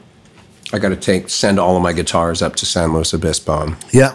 [0.74, 4.12] I got to take send all of my guitars up to San Luis Obispo Yeah.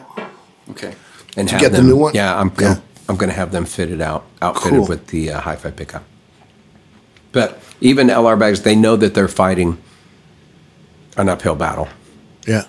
[0.71, 0.95] Okay.
[1.37, 2.13] and To have get the new one?
[2.15, 2.69] Yeah, I'm Yeah.
[2.75, 2.83] I'm
[3.17, 4.87] going to have them fitted out, outfitted Cool.
[4.89, 6.05] with the uh, hi-fi pickup.
[7.33, 9.79] But even LR Baggs, they know that they're fighting
[11.17, 11.89] an uphill battle.
[12.47, 12.65] Yeah.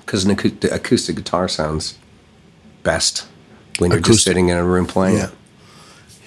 [0.00, 1.98] because an acou- the acoustic guitar sounds
[2.82, 3.26] best
[3.78, 5.24] when you're just sitting in a room playing Yeah.
[5.26, 5.32] it.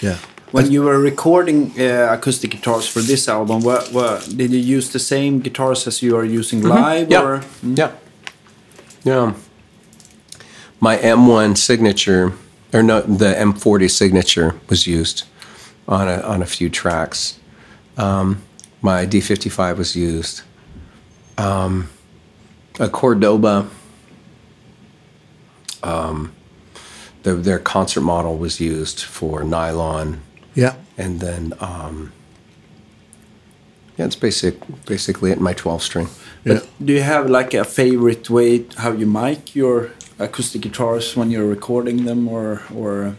[0.02, 0.18] Yeah.
[0.52, 4.90] When you were recording uh, acoustic guitars for this album, what, what did you use
[4.92, 7.10] the same guitars as you are using live?
[7.12, 7.92] Yeah, Or yeah,
[9.04, 9.34] yeah.
[10.80, 12.34] My M1 signature,
[12.78, 15.24] or no, the M40 signature was used
[15.88, 17.40] on a on a few tracks.
[17.98, 18.44] Um,
[18.82, 20.44] my D55 was used.
[21.40, 21.90] Um,
[22.80, 23.68] a Cordoba.
[25.82, 26.34] Um,
[27.24, 30.22] the, their concert model was used for nylon.
[30.54, 30.76] Yeah.
[30.98, 32.12] and then um,
[33.98, 35.40] yeah, it's basic basically it.
[35.42, 36.10] My twelve string.
[36.46, 36.60] Yeah.
[36.84, 41.46] do you have like a favorite way how you mic your acoustic guitars when you're
[41.50, 43.16] recording them, or or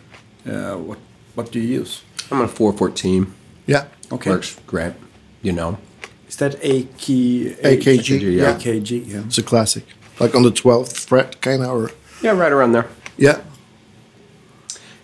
[0.46, 0.98] uh, what
[1.34, 2.02] what do you use?
[2.30, 3.26] I'm on a four fourteen.
[3.66, 3.84] Yeah.
[4.12, 4.30] Okay.
[4.30, 4.92] Works great.
[5.42, 5.78] You know.
[6.28, 7.56] Is that AKG?
[7.62, 8.54] AKG, yeah.
[8.54, 9.06] AKG.
[9.06, 9.22] Yeah.
[9.26, 9.84] It's a classic.
[10.20, 11.90] Like on the 12th fret, kind of, or
[12.22, 12.86] Yeah, right around there.
[13.16, 13.40] yeah.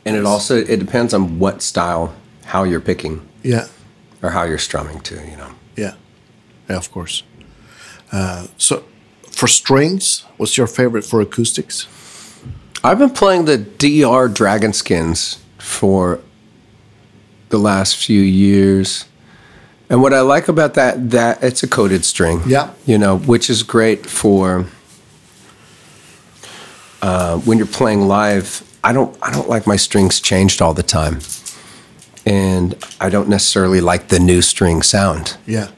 [0.05, 3.69] And it also it depends on what style, how you're picking, Yeah.
[4.23, 5.21] or how you're strumming too.
[5.31, 5.51] You know.
[5.77, 5.95] Yeah.
[6.69, 7.23] Yeah, of course.
[8.13, 8.85] Uh, so,
[9.39, 11.87] for strings, what's your favorite for acoustics?
[12.83, 16.21] I've been playing the DR Dragon Skins for
[17.49, 19.07] the last few years.
[19.89, 22.43] And what I like about that that it's a coated string.
[22.47, 22.73] Yeah.
[22.85, 24.67] You know, which is great for
[27.01, 28.63] uh, when you're playing live.
[28.83, 31.21] I don't I don't like my strings changed all the time.
[32.27, 35.71] And I don't necessarily like the new string sound Yeah.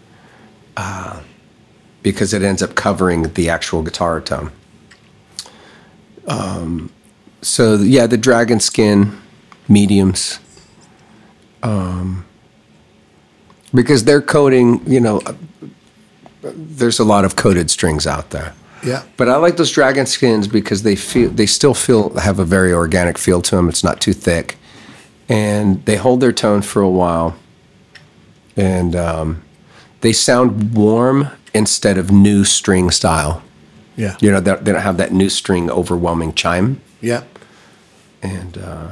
[2.07, 4.53] Because it ends up covering the actual guitar tone.
[6.29, 6.93] Um,
[7.43, 9.21] so yeah, the dragon skin
[9.69, 10.39] mediums.
[11.65, 12.25] Um,
[13.75, 15.35] because they're coating, you know, uh,
[16.45, 18.55] there's a lot of coated strings out there.
[18.85, 19.03] Yeah.
[19.17, 22.73] But I like those dragon skins because they feel they still feel have a very
[22.73, 23.69] organic feel to them.
[23.69, 24.59] It's not too thick,
[25.29, 27.35] and they hold their tone for a while,
[28.57, 29.43] and um,
[30.03, 33.43] they sound warm instead of new string style.
[33.97, 34.17] Yeah.
[34.21, 37.23] You know, they they don't have that new string overwhelming chime, Yeah.
[38.23, 38.89] and uh,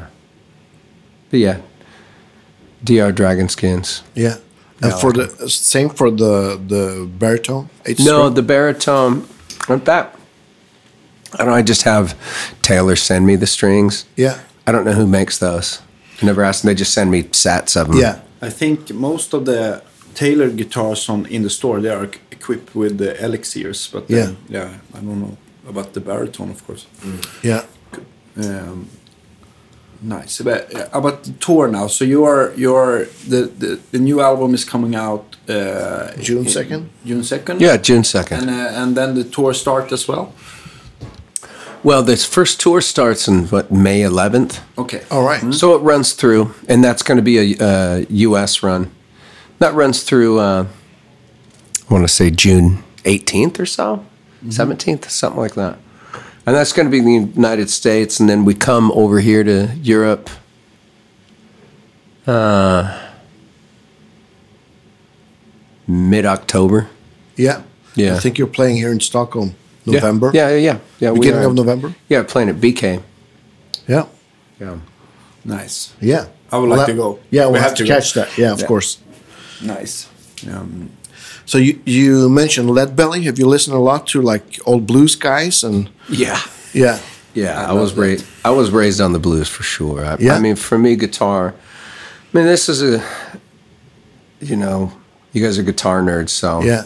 [1.31, 1.57] but yeah,
[2.85, 4.03] DR Dragon skins.
[4.15, 4.37] Yeah.
[4.83, 7.69] And Yeah, for like the same for the the baritone.
[7.87, 9.23] Eight No, the baritone.
[9.69, 10.15] Went back.
[11.35, 11.47] I don't.
[11.49, 12.15] know, I just have
[12.63, 14.05] Taylor send me the strings.
[14.17, 14.37] yeah.
[14.67, 15.81] I don't know who makes those.
[16.23, 16.69] I never asked them.
[16.71, 17.99] They just send me sets of them.
[17.99, 18.17] Yeah.
[18.41, 19.83] I think most of the
[20.15, 22.09] Taylor guitars on in the store they are
[22.45, 24.25] equipped with the elixirs, but Yeah.
[24.27, 25.37] then, yeah, I don't know.
[25.69, 26.87] about the baritone, of course.
[27.43, 27.63] Yeah.
[28.37, 28.87] Um,
[30.03, 30.43] nice.
[30.45, 31.89] But uh, about the tour now.
[31.89, 36.45] So you are you are the the, the new album is coming out uh, June
[36.45, 36.83] 2nd?
[37.07, 37.61] June second.
[37.63, 38.39] Yeah, June 2nd.
[38.39, 40.27] And uh, and then the tour starts as well.
[41.85, 44.61] Well, this first tour starts in what May 11th.
[44.77, 45.01] Okay.
[45.11, 45.55] All right.
[45.55, 48.63] So it runs through, and that's going to be a uh, U.S.
[48.63, 48.91] run.
[49.59, 50.39] That runs through.
[50.41, 50.65] Uh,
[51.89, 54.05] I want to say June 18th or so,
[54.47, 55.79] 17th, something like that.
[56.47, 59.71] And that's going to be the United States, and then we come over here to
[59.83, 60.29] Europe.
[62.27, 63.01] Uh,
[65.87, 66.89] Mid October.
[67.37, 67.63] Yeah.
[67.95, 68.17] Yeah.
[68.17, 70.31] I think you're playing here in Stockholm, November.
[70.35, 70.79] Yeah, yeah, yeah.
[70.99, 71.49] yeah we Beginning are.
[71.49, 71.95] of November.
[72.09, 73.03] Yeah, playing at BK.
[73.87, 74.07] Yeah.
[74.59, 74.79] Yeah.
[75.45, 75.93] Nice.
[76.01, 76.27] Yeah.
[76.51, 77.19] I would like that- to go.
[77.31, 77.95] Yeah, we'll We have, have to, to go.
[77.95, 78.37] catch that.
[78.39, 78.67] Yeah, of Yeah.
[78.67, 78.99] course.
[79.63, 80.09] Nice.
[80.51, 80.91] Um,
[81.47, 83.23] So you you mentioned Lead Belly.
[83.25, 86.41] Have you listened a lot to like old blues guys and Yeah.
[86.73, 86.99] yeah,
[87.35, 88.25] Yeah, I, love was raised.
[88.45, 90.05] I was raised on the blues for sure.
[90.05, 90.37] I, Yeah.
[90.37, 91.55] I mean, for me, guitar.
[92.33, 93.03] I mean, this is a.
[94.41, 94.93] You know,
[95.33, 96.85] you guys are guitar nerds, so yeah,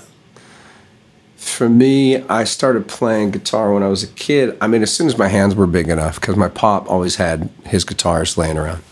[1.37, 4.57] For me, I started playing guitar when I was a kid.
[4.61, 7.49] I mean, as soon as my hands were big enough, because my pop always had
[7.65, 8.83] his guitars laying around,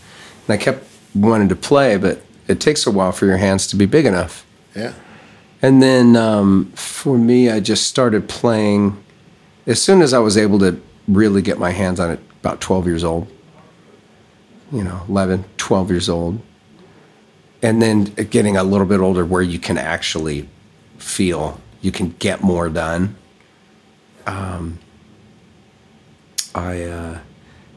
[0.47, 3.75] and I kept wanting to play, but it takes a while for your hands to
[3.75, 4.45] be big enough.
[4.75, 4.93] yeah,
[5.61, 9.03] And then um, for me, I just started playing
[9.65, 12.85] as soon as I was able to really get my hands on it, about 12
[12.87, 13.27] years old,
[14.71, 16.41] you know, 11, 12 years old.
[17.61, 20.47] And then getting a little bit older where you can actually
[20.97, 23.15] feel you can get more done.
[24.25, 24.79] Um,
[26.53, 27.19] I uh,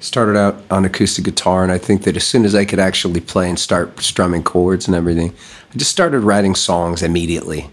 [0.00, 3.20] started out on acoustic guitar, and I think that as soon as I could actually
[3.20, 5.32] play and start strumming chords and everything,
[5.72, 7.70] I just started writing songs immediately.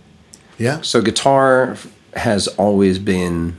[0.57, 1.77] yeah, So guitar
[2.15, 3.55] has always been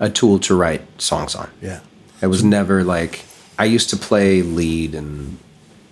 [0.00, 1.48] a tool to write songs on.
[1.60, 1.80] yeah,
[2.22, 3.24] It was never like
[3.58, 5.38] I used to play lead and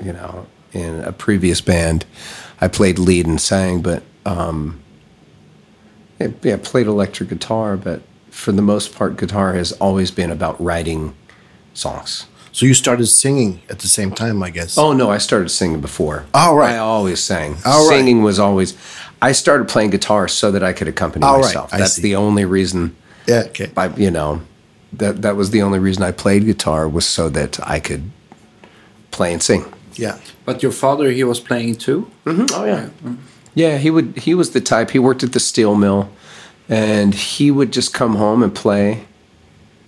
[0.03, 2.05] you know in a previous band
[2.61, 4.81] I played lead and sang, but um,
[6.20, 7.77] yeah, yeah, played electric guitar.
[7.77, 11.14] But for the most part, guitar has always been about writing
[11.74, 12.26] songs.
[12.52, 14.78] So you started singing at the same time, I guess.
[14.78, 16.24] Oh no, I started singing before.
[16.32, 16.74] Oh, right.
[16.74, 17.56] I always sang.
[17.66, 17.96] Oh, right.
[17.96, 18.76] Singing was always.
[19.20, 21.40] I started playing guitar so that I could accompany right.
[21.40, 21.74] myself.
[21.74, 22.02] I That's see.
[22.02, 22.94] the only reason.
[23.26, 23.72] yeah, okay.
[23.76, 24.42] I, you know,
[24.92, 28.10] that that was the only reason I played guitar was so that I could
[29.10, 29.64] play and sing.
[29.94, 32.10] Yeah, but your father, he was playing too.
[32.24, 32.46] Mm-hmm.
[32.52, 33.14] Oh yeah, mm-hmm.
[33.54, 33.78] yeah.
[33.78, 34.18] He would.
[34.18, 34.90] He was the type.
[34.90, 36.08] He worked at the steel mill,
[36.68, 39.06] and he would just come home and play,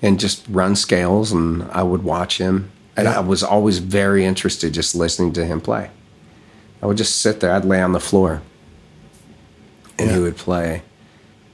[0.03, 3.17] and just run scales, and I would watch him, and Yeah.
[3.19, 5.91] I was always very interested just listening to him play.
[6.83, 7.53] I would just sit there.
[7.53, 8.43] I'd lay on the floor,
[9.99, 10.83] and he would play,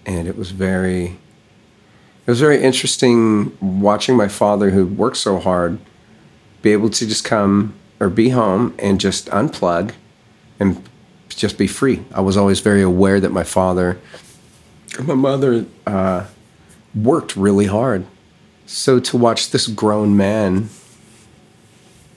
[0.04, 1.18] and it was very.
[2.24, 5.78] It was very interesting watching my father, who worked so hard,
[6.62, 9.92] be able to just come or be home and just unplug
[10.60, 10.80] and
[11.28, 12.04] just be free.
[12.14, 13.98] I was always very aware that my father
[14.98, 16.26] and my mother uh,
[16.94, 18.06] worked really hard.
[18.66, 20.68] So to watch this grown man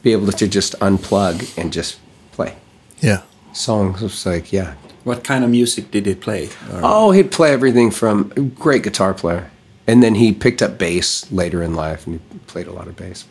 [0.03, 1.99] be able to just unplug and just
[2.31, 2.55] play
[3.01, 3.21] yeah,
[3.53, 4.75] songs was like, yeah.
[5.03, 6.47] What kind of music did he play?
[6.71, 9.51] Or- Oh, he'd play everything from great guitar player,
[9.85, 12.95] and then he picked up bass later in life, and he played a lot of
[12.95, 13.25] bass.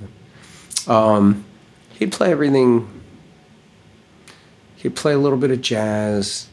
[0.86, 1.44] But um,
[1.98, 2.88] he'd play everything.
[4.76, 6.46] He'd play a little bit of jazz,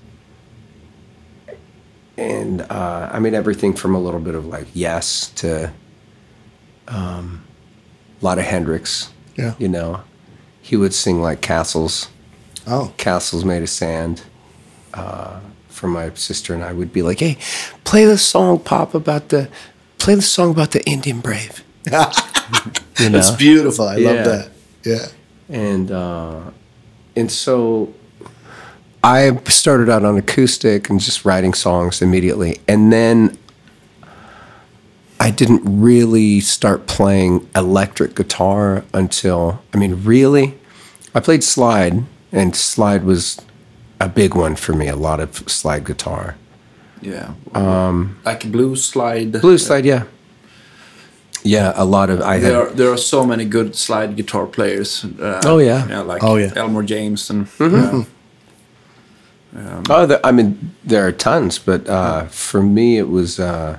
[2.17, 5.71] and uh, I mean everything from a little bit of like Yes to
[6.91, 7.43] um,
[8.21, 9.09] a lot of Hendrix.
[9.37, 9.53] yeah.
[9.57, 10.01] You know,
[10.61, 12.09] he would sing like Castles
[12.67, 14.21] Oh, castles made of sand
[14.93, 17.37] uh, for my sister and I would be like, "Hey,
[17.83, 19.49] play the song, Pop, about the
[19.97, 23.17] play the song about the Indian brave." you know?
[23.17, 23.87] that's beautiful.
[23.87, 24.09] I Yeah.
[24.11, 24.49] love that.
[24.83, 25.07] Yeah,
[25.49, 26.41] and uh,
[27.15, 27.93] and so
[29.03, 33.37] I started out on acoustic and just writing songs immediately, and then
[35.21, 40.57] I didn't really start playing electric guitar until I mean, really,
[41.13, 43.37] I played slide, and slide was
[43.99, 44.87] a big one for me.
[44.87, 46.35] A lot of slide guitar,
[47.01, 47.33] Yeah.
[47.53, 49.31] Um, like blues slide.
[49.41, 50.03] blues slide, yeah,
[51.43, 51.73] yeah.
[51.75, 55.05] A lot of I had There are, there are so many good slide guitar players.
[55.05, 55.81] Uh, Oh, yeah.
[55.87, 56.07] Mm-hmm.
[56.07, 56.51] like Oh, yeah.
[56.55, 58.05] Elmore James and yeah.
[59.89, 63.77] Oh, there, I mean, there are tons, but uh, for me, it was uh,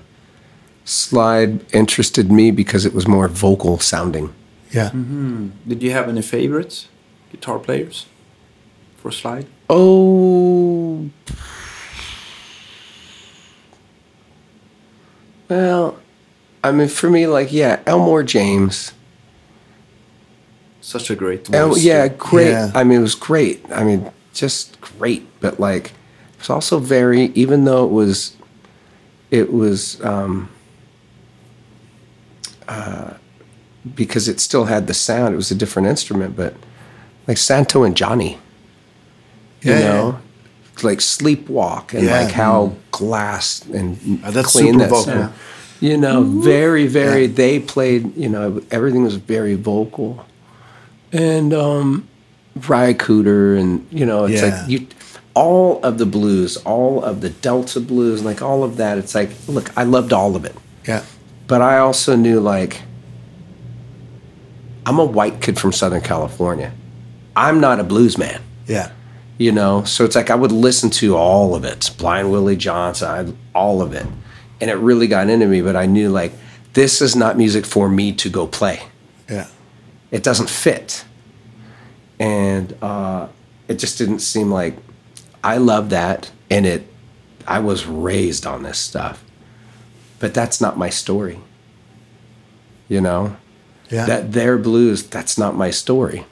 [0.85, 4.33] slide interested me because it was more vocal sounding.
[4.70, 4.91] yeah.
[5.68, 6.89] Did you have any favorites
[7.30, 8.07] guitar players
[8.97, 9.47] for slide?
[9.70, 11.09] Oh,
[15.49, 15.99] well,
[16.64, 18.93] I mean, for me, like, yeah, Elmore James.
[20.80, 22.51] Such a great El, yeah, great.
[22.51, 22.70] Yeah.
[22.74, 23.64] I mean, it was great.
[23.72, 25.26] I mean, just great.
[25.41, 28.37] But like, it was also very, even though it was,
[29.30, 30.51] it was, um,
[32.72, 33.08] uh,
[33.94, 35.28] because it still had the sound.
[35.34, 36.52] It was a different instrument, but
[37.28, 38.32] like Santo and Johnny,
[39.62, 40.18] you Yeah, yeah, know,
[40.82, 42.20] like sleepwalk and Yeah.
[42.20, 43.46] like how glass
[43.78, 43.88] and
[44.24, 45.04] Uh, that's clean super that vocal.
[45.04, 45.32] sound.
[45.80, 47.26] You know, very, very.
[47.26, 48.02] They played.
[48.16, 50.24] You know, everything was very vocal,
[51.12, 52.06] and um,
[52.68, 54.48] Ry Cooder, and you know, it's Yeah.
[54.60, 54.86] like you.
[55.34, 58.94] All of the blues, all of the Delta blues, like all of that.
[58.98, 60.54] It's like, look, I loved all of it,
[60.86, 61.00] Yeah.
[61.53, 62.80] But I also knew like,
[64.86, 66.72] I'm a white kid from Southern California.
[67.36, 68.40] I'm not a blues man.
[68.66, 68.90] Yeah.
[69.36, 69.84] you know?
[69.84, 71.90] So it's like i would listen to all of it.
[71.98, 74.07] Blind Willie Johnson I, all of it.
[74.62, 76.32] And it really got into me but i knew like
[76.72, 78.80] this is not music for me to go play.
[79.28, 79.48] Yeah.
[80.11, 81.05] it doesn't fit.
[82.18, 83.28] And uh,
[83.68, 84.78] it just didn't seem like
[85.44, 86.86] i love that and it
[87.46, 89.22] i was raised on this stuff
[90.22, 91.36] but that's not my story
[92.88, 93.36] you know
[93.90, 94.06] Yeah.
[94.06, 96.24] that their blues that's not my story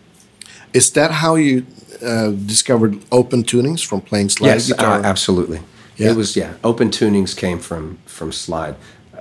[0.72, 1.64] Is that how you
[2.11, 5.01] uh, discovered open tunings from playing slide yes, guitar?
[5.01, 5.61] uh, absolutely.
[5.97, 6.11] Yeah.
[6.12, 6.53] It was yeah.
[6.62, 8.74] Open tunings came from from slide.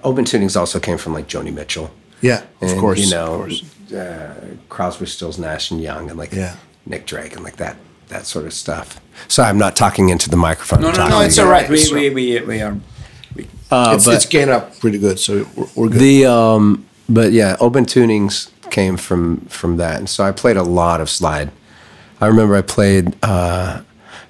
[0.04, 1.90] Open tunings also came from like Joni Mitchell.
[2.22, 3.00] Yeah, of course.
[3.04, 3.64] You know, course.
[3.92, 4.34] Uh,
[4.70, 6.54] Crosby, Stills, Nash and Young, and like Yeah.
[6.86, 7.76] Nick Drake and like that
[8.10, 8.88] that sort of stuff.
[9.28, 10.82] So I'm not talking into the microphone.
[10.82, 11.68] No, I'm no, talking no, it's all right.
[11.70, 12.76] We, we, we, we are.
[13.72, 16.00] Uh, it's, it's gained up pretty good, so we're, we're good.
[16.00, 20.64] the um, but yeah, open tunings came from from that, and so I played a
[20.64, 21.52] lot of slide.
[22.22, 23.82] I remember I played uh,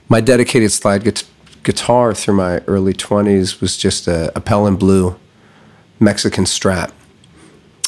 [0.09, 1.27] my dedicated slide guit-
[1.63, 5.17] guitar through my early twenties was just a, a Pelham Blue
[5.99, 6.91] Mexican Strat,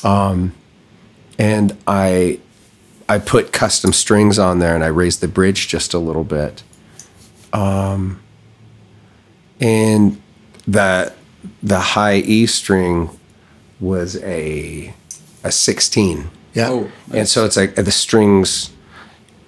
[0.04, 0.54] um,
[1.38, 2.40] and I
[3.10, 6.64] I put custom strings on there, and I raised the bridge just a little bit,
[7.52, 8.22] um,
[9.60, 10.22] and
[10.66, 11.16] that
[11.62, 13.10] the high E string
[13.80, 14.94] was a
[15.44, 16.30] a 16.
[16.54, 16.70] yeah.
[16.70, 16.92] Oh.
[17.14, 18.72] And so it's like the strings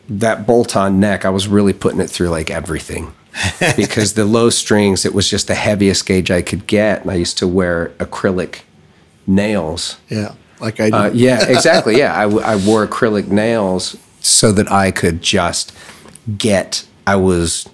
[0.10, 3.14] that bolt on neck, I was really putting it through like everything.
[3.76, 7.02] because the low strings, it was just the heaviest gauge I could get.
[7.02, 8.62] And I used to wear acrylic
[9.26, 9.98] nails.
[10.10, 10.36] yeah.
[10.60, 10.90] Like I.
[10.90, 11.98] Uh, yeah, exactly.
[11.98, 15.76] Yeah, I wore acrylic nails so that I could just
[16.38, 16.88] get.
[17.06, 17.68] I was,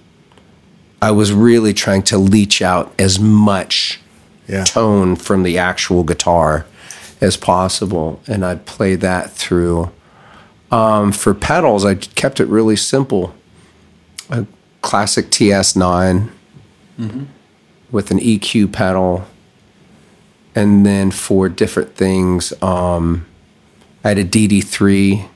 [1.00, 4.00] I was really trying to leach out as much
[4.50, 4.64] Yeah.
[4.64, 6.66] tone from the actual guitar
[7.20, 9.90] as possible, and I'd play that through.
[10.70, 13.34] Um, for pedals, I kept it really simple.
[14.28, 14.46] A
[14.82, 16.30] classic TS9
[17.90, 19.26] with an EQ pedal
[20.54, 23.26] and then for different things, um,
[24.04, 25.28] I had a DD3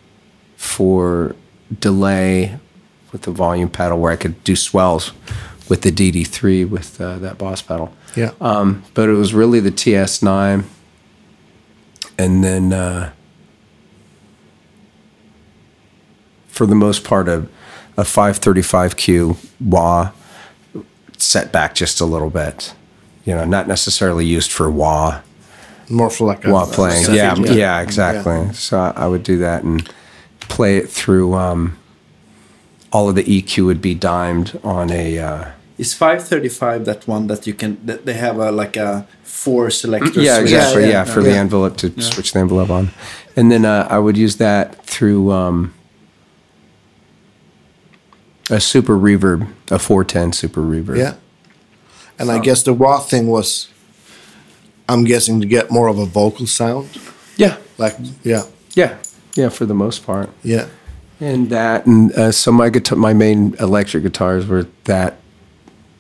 [0.56, 1.36] for
[1.78, 2.58] delay
[3.12, 5.12] with the volume pedal where I could do swells
[5.68, 7.92] with the DD3 with uh, that Boss pedal.
[8.16, 8.32] yeah.
[8.40, 10.64] Um, but it was really the TS9,
[12.18, 13.12] and then uh,
[16.48, 17.46] for the most part, a,
[17.96, 20.12] a 535Q wah
[21.16, 22.74] set back just a little bit.
[23.24, 25.20] You know, not necessarily used for wah
[25.88, 27.06] More for like while playing.
[27.08, 28.52] a- Yeah, yeah, exactly.
[28.52, 29.90] So I, I would do that and
[30.40, 31.34] play it through.
[31.34, 31.78] Um,
[32.94, 35.18] all of the EQ would be dimed on a.
[35.18, 39.70] Uh, Is 535 that one that you can, that they have a like a four
[39.70, 40.52] selector yeah, switch?
[40.52, 40.82] exactly.
[40.82, 41.30] Yeah, yeah, for yeah.
[41.30, 42.90] the envelope to switch the envelope on,
[43.36, 45.74] and then uh, I would use that through um,
[48.50, 50.98] a super reverb, a 410 super reverb.
[50.98, 51.14] Yeah.
[52.18, 53.68] And I guess the raw thing was,
[54.88, 56.88] I'm guessing to get more of a vocal sound.
[57.36, 58.98] yeah, Like, yeah, yeah,
[59.34, 59.48] yeah.
[59.48, 60.68] For the most part, yeah,
[61.24, 65.16] and that, and uh, so my guitar, my main electric guitars were that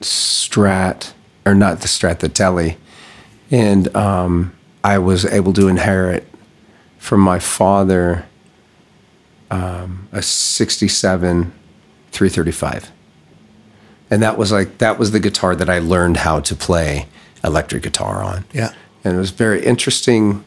[0.02, 1.14] Strat,
[1.46, 2.76] or not the Strat, the Tele,
[3.50, 6.26] and um, I was able to inherit
[6.98, 8.26] from my father
[9.50, 11.52] um, a '67
[12.12, 12.92] 335,
[14.10, 17.06] and that was like that was the guitar that I learned how to play
[17.42, 18.44] electric guitar on.
[18.52, 18.74] yeah.
[19.02, 20.44] and it was very interesting.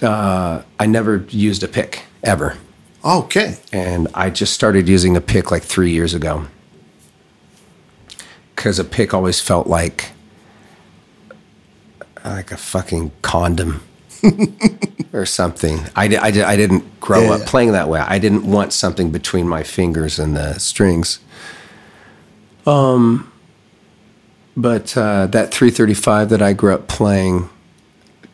[0.00, 2.56] Uh, I never used a pick ever
[3.04, 3.56] Okay.
[3.72, 6.46] and I just started using a pick like three years ago
[8.54, 10.12] because a pick always felt like
[12.24, 13.82] like a fucking condom
[15.14, 15.78] or something.
[15.96, 17.46] I, I, I didn't grow Yeah, up yeah.
[17.48, 18.00] playing that way.
[18.00, 21.20] I didn't want something between my fingers and the strings.
[22.66, 23.32] Um,
[24.54, 27.48] but uh, that 335 that I grew up playing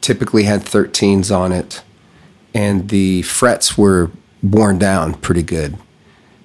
[0.01, 1.83] typically had 13s on it,
[2.53, 4.11] and the frets were
[4.51, 5.77] worn down pretty good.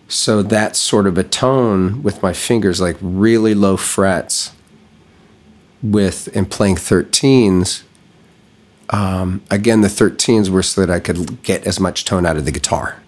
[0.08, 4.52] So that sort of a tone with my fingers, like really low frets,
[5.82, 7.84] with and playing 13s.
[8.90, 12.46] Um, again, the 13s were so that I could get as much tone out of
[12.46, 13.02] the guitar.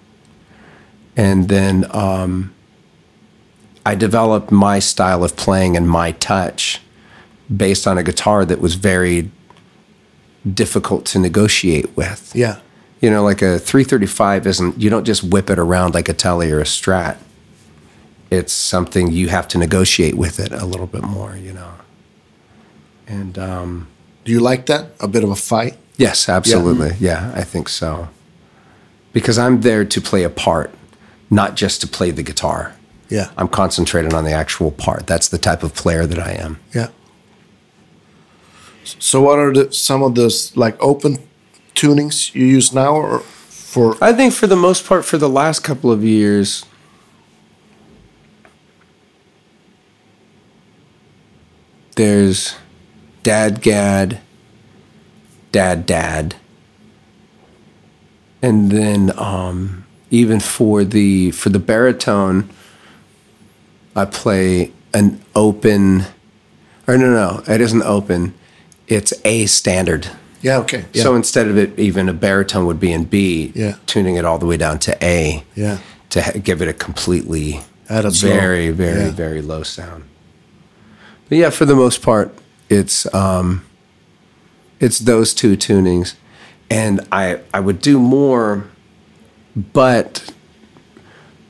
[1.15, 2.53] And then um,
[3.85, 6.81] I developed my style of playing and my touch
[7.55, 9.29] based on a guitar that was very
[10.51, 12.31] difficult to negotiate with.
[12.33, 12.59] Yeah.
[13.03, 16.49] You know, like a 335 isn't, you don't just whip it around like a Tele
[16.49, 17.17] or a Strat.
[18.31, 21.71] It's something you have to negotiate with it a little bit more, you know.
[23.05, 23.87] And um,
[24.23, 24.91] Do you like that?
[25.01, 25.75] A bit of a fight?
[25.97, 26.93] yes, absolutely.
[26.97, 27.33] Yeah.
[27.35, 28.07] I think so.
[29.11, 30.71] Because I'm there to play a part,
[31.29, 32.73] not just to play the guitar.
[33.09, 33.31] Yeah.
[33.35, 35.07] I'm concentrated on the actual part.
[35.07, 36.57] That's the type of player that I am.
[36.73, 36.87] Yeah.
[38.85, 41.17] So what are the some of those like open
[41.75, 43.23] tunings you use now or
[43.73, 46.63] for I think for the most part, for the last couple of years,
[51.95, 52.55] there's
[53.23, 54.19] DADGAD,
[55.51, 56.35] Dad Dad,
[58.43, 62.49] and then um, even for the for the baritone,
[63.95, 66.03] I play an open,
[66.87, 68.35] or no, no, it isn't open.
[68.87, 70.11] It's A standard.
[70.43, 70.85] Yeah, okay.
[70.93, 71.03] Yeah.
[71.03, 73.75] So instead of it, even a baritone would be in B, Yeah.
[73.87, 75.77] tuning it all the way down to A yeah.
[76.09, 79.11] to ha- give it a completely At a very, very, Yeah.
[79.11, 80.03] very low sound.
[81.29, 82.33] But yeah, for the most part,
[82.69, 83.63] it's um,
[84.79, 86.15] it's those two tunings,
[86.69, 88.65] and I I would do more,
[89.73, 90.31] but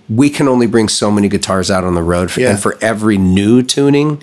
[0.10, 2.52] we can only bring so many guitars out on the road, Yeah.
[2.52, 4.22] and for every new tuning,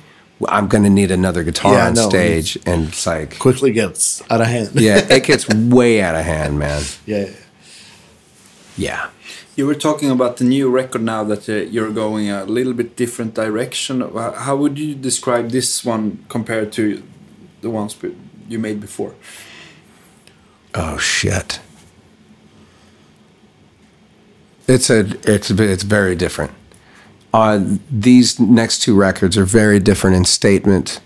[0.49, 3.39] I'm going to need another guitar Yeah, on no, stage, and it's like.
[3.39, 4.71] Quickly gets out of hand.
[4.75, 6.83] Yeah, it gets way out of hand, man.
[7.07, 7.29] yeah.
[8.77, 9.11] Yeah.
[9.57, 12.97] You were talking about the new record now that uh, you're going a little bit
[12.97, 14.01] different direction.
[14.01, 17.03] How how would you describe this one compared to
[17.61, 17.95] the ones
[18.49, 19.15] you made before?
[20.75, 21.61] Oh shit.
[24.67, 26.53] It's a it's it's very different.
[27.33, 31.01] Uh, these next two records are very different in statement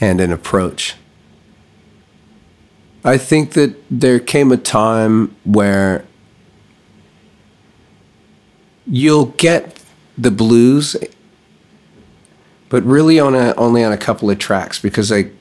[0.00, 0.96] and in approach.
[3.04, 6.04] I think that there came a time where
[8.86, 9.82] you'll get
[10.16, 10.96] the blues,
[12.68, 15.32] but really on a only on a couple of tracks because like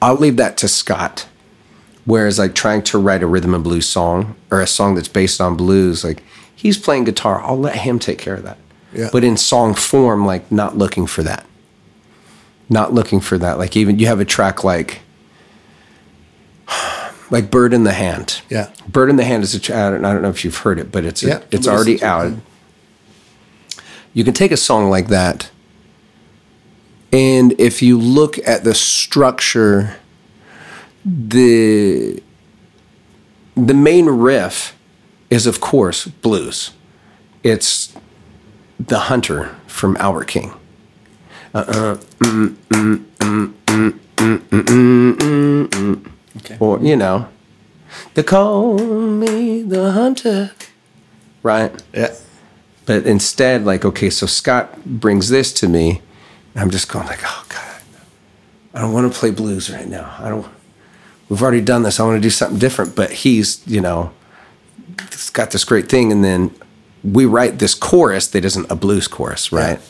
[0.00, 1.26] I'll leave that to Scott.
[2.04, 5.42] Whereas like trying to write a rhythm and blues song or a song that's based
[5.42, 6.22] on blues, like
[6.54, 8.56] he's playing guitar, I'll let him take care of that.
[8.92, 9.08] Yeah.
[9.12, 11.44] But in song form, like not looking for that.
[12.68, 13.58] Not looking for that.
[13.58, 15.00] Like even you have a track like
[17.30, 18.40] like Bird in the Hand.
[18.48, 18.70] Yeah.
[18.88, 20.90] Bird in the Hand is a I don't, I don't know if you've heard it,
[20.90, 22.32] but it's a, Yeah, it's already out.
[22.32, 22.34] it.
[24.14, 25.50] You can take a song like that
[27.12, 29.96] and if you look at the structure
[31.04, 32.22] the
[33.54, 34.76] the main riff
[35.30, 36.72] is of course blues.
[37.42, 37.94] It's
[38.78, 40.52] the hunter from Albert King.
[46.60, 47.28] Or, you know,
[48.14, 50.52] they call me the hunter.
[51.42, 51.82] Right?
[51.92, 52.14] Yeah.
[52.86, 56.02] But instead, like, okay, so Scott brings this to me.
[56.54, 57.82] And I'm just going like, oh God,
[58.74, 60.16] I don't want to play blues right now.
[60.18, 60.46] I don't.
[61.28, 62.00] We've already done this.
[62.00, 62.96] I want to do something different.
[62.96, 64.12] But he's, you know,
[64.98, 66.54] it's got this great thing, and then
[67.04, 69.80] we write this chorus that isn't a blues chorus, right?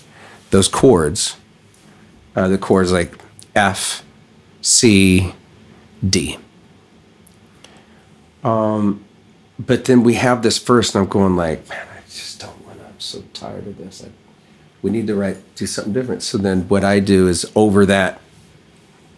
[0.51, 1.37] Those chords
[2.37, 3.19] are the chords like
[3.55, 4.05] F,
[4.61, 5.35] C,
[6.07, 6.39] D.
[8.45, 9.05] Um,
[9.59, 12.79] but then we have this verse, and I'm going like, man, I just don't want.
[12.79, 12.87] to.
[12.87, 14.05] I'm so tired of this.
[14.05, 14.11] I,
[14.83, 16.23] we need to write, do something different.
[16.23, 18.21] So then, what I do is over that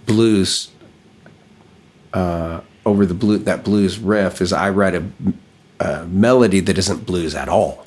[0.06, 0.70] blues,
[2.14, 5.04] uh, over the blue that blues riff, is I write a,
[5.80, 7.86] a melody that isn't blues at all.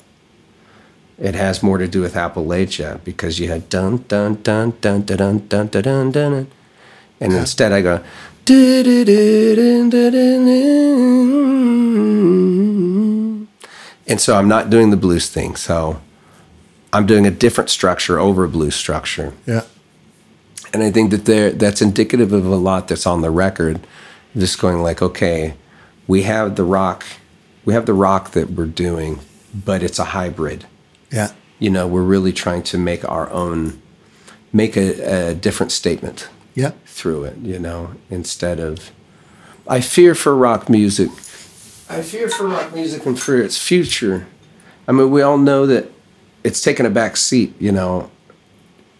[1.18, 5.16] It has more to do with Appalachia because you had dun dun dun dun dun
[5.16, 6.46] dun dun dun dun, dun
[7.20, 8.02] and instead I go.
[14.06, 15.56] And so I'm not doing the blues thing.
[15.56, 16.00] So
[16.92, 19.32] I'm doing a different structure over a blues structure.
[19.46, 19.62] Yeah.
[20.72, 23.86] And I think that there that's indicative of a lot that's on the record.
[24.36, 25.54] Just going like, okay,
[26.06, 27.04] we have the rock,
[27.64, 29.20] we have the rock that we're doing,
[29.54, 30.66] but it's a hybrid.
[31.10, 31.32] Yeah.
[31.58, 33.80] You know, we're really trying to make our own,
[34.52, 36.72] make a, a different statement Yeah.
[36.86, 37.36] through it.
[37.38, 38.90] You know, instead of
[39.66, 41.08] I fear for rock music.
[41.88, 44.26] I fear for rock music and for its future.
[44.88, 45.90] I mean, we all know that
[46.42, 48.10] it's taken a back seat, you know,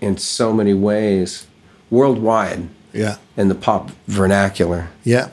[0.01, 1.47] in so many ways
[1.91, 3.17] worldwide Yeah.
[3.37, 4.89] in the pop vernacular.
[5.03, 5.29] Yeah.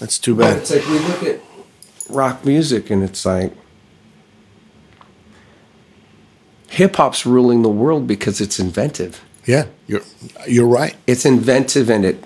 [0.00, 0.58] That's too But bad.
[0.58, 1.40] it's like we look at
[2.08, 3.52] rock music and it's like
[6.68, 9.22] hip hop's ruling the world because it's inventive.
[9.46, 9.66] Yeah.
[9.86, 10.02] You're
[10.48, 10.96] you're right.
[11.06, 12.24] It's inventive and it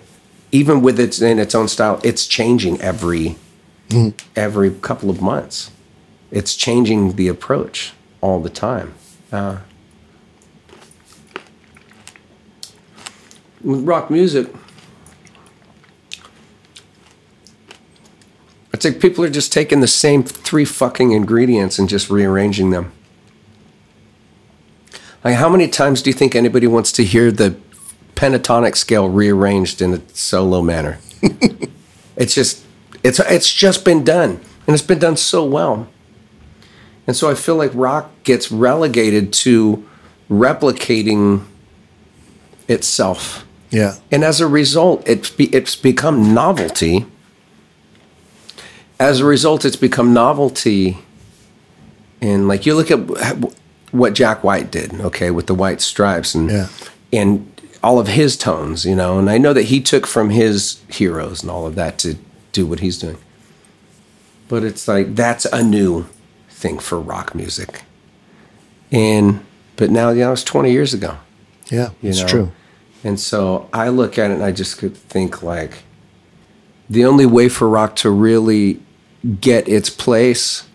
[0.52, 3.36] even with its in its own style, it's changing every
[4.36, 5.70] every couple of months.
[6.30, 8.94] It's changing the approach all the time.
[9.32, 9.58] Uh,
[13.62, 14.48] with rock music,
[18.74, 22.92] it's like people are just taking the same three fucking ingredients and just rearranging them.
[25.22, 27.56] Like, how many times do you think anybody wants to hear the
[28.16, 30.98] pentatonic scale rearranged in a solo manner?
[32.16, 32.64] it's just,
[33.04, 35.88] it's it's just been done, and it's been done so well.
[37.06, 39.86] And so I feel like rock gets relegated to
[40.28, 41.44] replicating
[42.66, 43.46] itself.
[43.70, 43.98] Yeah.
[44.10, 47.06] And as a result, it's, be, it's become novelty.
[49.04, 50.96] As a result, it's become novelty.
[52.22, 52.96] And like you look at
[53.92, 56.68] what Jack White did, okay, with the white stripes and Yeah.
[57.12, 57.46] and
[57.82, 59.18] all of his tones, you know.
[59.18, 62.16] And I know that he took from his heroes and all of that to
[62.52, 63.18] do what he's doing.
[64.48, 66.06] But it's like that's a new
[66.48, 67.82] thing for rock music.
[68.90, 69.40] And
[69.76, 71.18] but now, you know, it's 20 years ago.
[71.70, 71.90] Yeah.
[72.00, 72.26] You It's know?
[72.28, 72.52] true.
[73.04, 75.82] And so I look at it and I just could think like
[76.88, 78.80] the only way for rock to really
[79.40, 80.66] get its place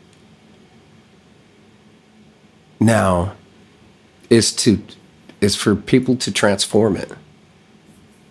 [2.80, 3.34] now
[4.30, 4.82] is to
[5.42, 7.12] is for people to transform it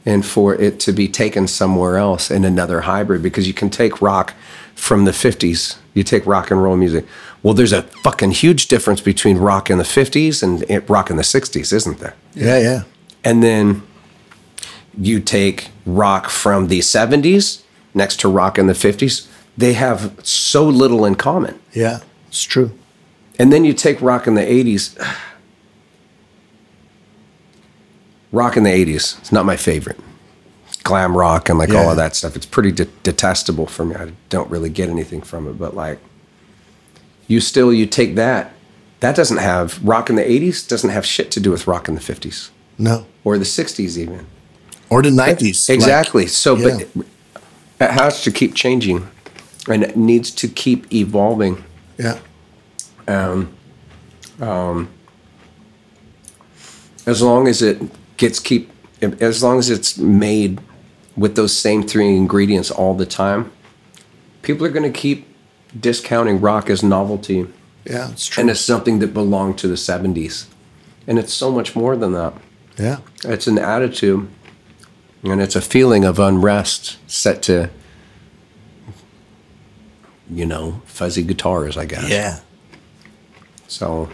[0.04, 4.00] and for it to be taken somewhere else in another hybrid because you can take
[4.02, 4.34] rock
[4.74, 7.04] from the 50s you take rock and roll music
[7.42, 11.22] well there's a fucking huge difference between rock in the 50s and rock in the
[11.22, 12.58] 60s isn't there Yeah.
[12.58, 12.82] Yeah.
[13.24, 13.82] and then
[14.98, 17.62] you take rock from the 70s
[17.94, 19.28] next to rock in the 50s
[19.58, 22.00] they have so little in common Yeah.
[22.28, 22.70] It's true.
[23.38, 24.96] and then you take rock in the 80s
[28.32, 29.98] rock in the 80s it's not my favorite
[30.84, 34.12] glam rock and like all of that stuff it's pretty de- detestable for me i
[34.28, 35.98] don't really get anything from it but like
[37.26, 38.52] you still you take that
[39.00, 41.94] that doesn't have rock in the 80s doesn't have shit to do with rock in
[41.94, 43.06] the 50s No.
[43.24, 44.26] or the 60s even
[44.90, 45.68] Or the nineties.
[45.68, 46.26] Exactly.
[46.26, 46.78] so, yeah.
[46.96, 47.06] but
[47.88, 49.06] it has to keep changing,
[49.66, 51.64] and it needs to keep evolving.
[51.98, 52.18] yeah.
[53.08, 53.54] Um.
[57.06, 57.80] As long as it
[58.18, 60.60] gets keep, as long as it's made
[61.16, 63.50] with those same three ingredients all the time,
[64.42, 65.26] people are going to keep
[65.78, 67.46] discounting rock as novelty
[67.84, 68.10] Yeah.
[68.10, 68.42] It's true.
[68.42, 70.46] and as something that belonged to the '70s,
[71.06, 72.34] and it's so much more than that.
[72.78, 72.98] yeah.
[73.24, 74.28] It's an attitude
[75.24, 77.70] and it's a feeling of unrest set to,
[80.30, 82.08] you know, fuzzy guitars, I guess.
[82.08, 82.40] Yeah.
[83.66, 84.08] So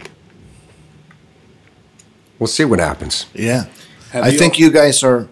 [2.39, 3.25] we'll see what happens.
[3.33, 3.65] Yeah.
[4.11, 5.27] Have I you- think you guys are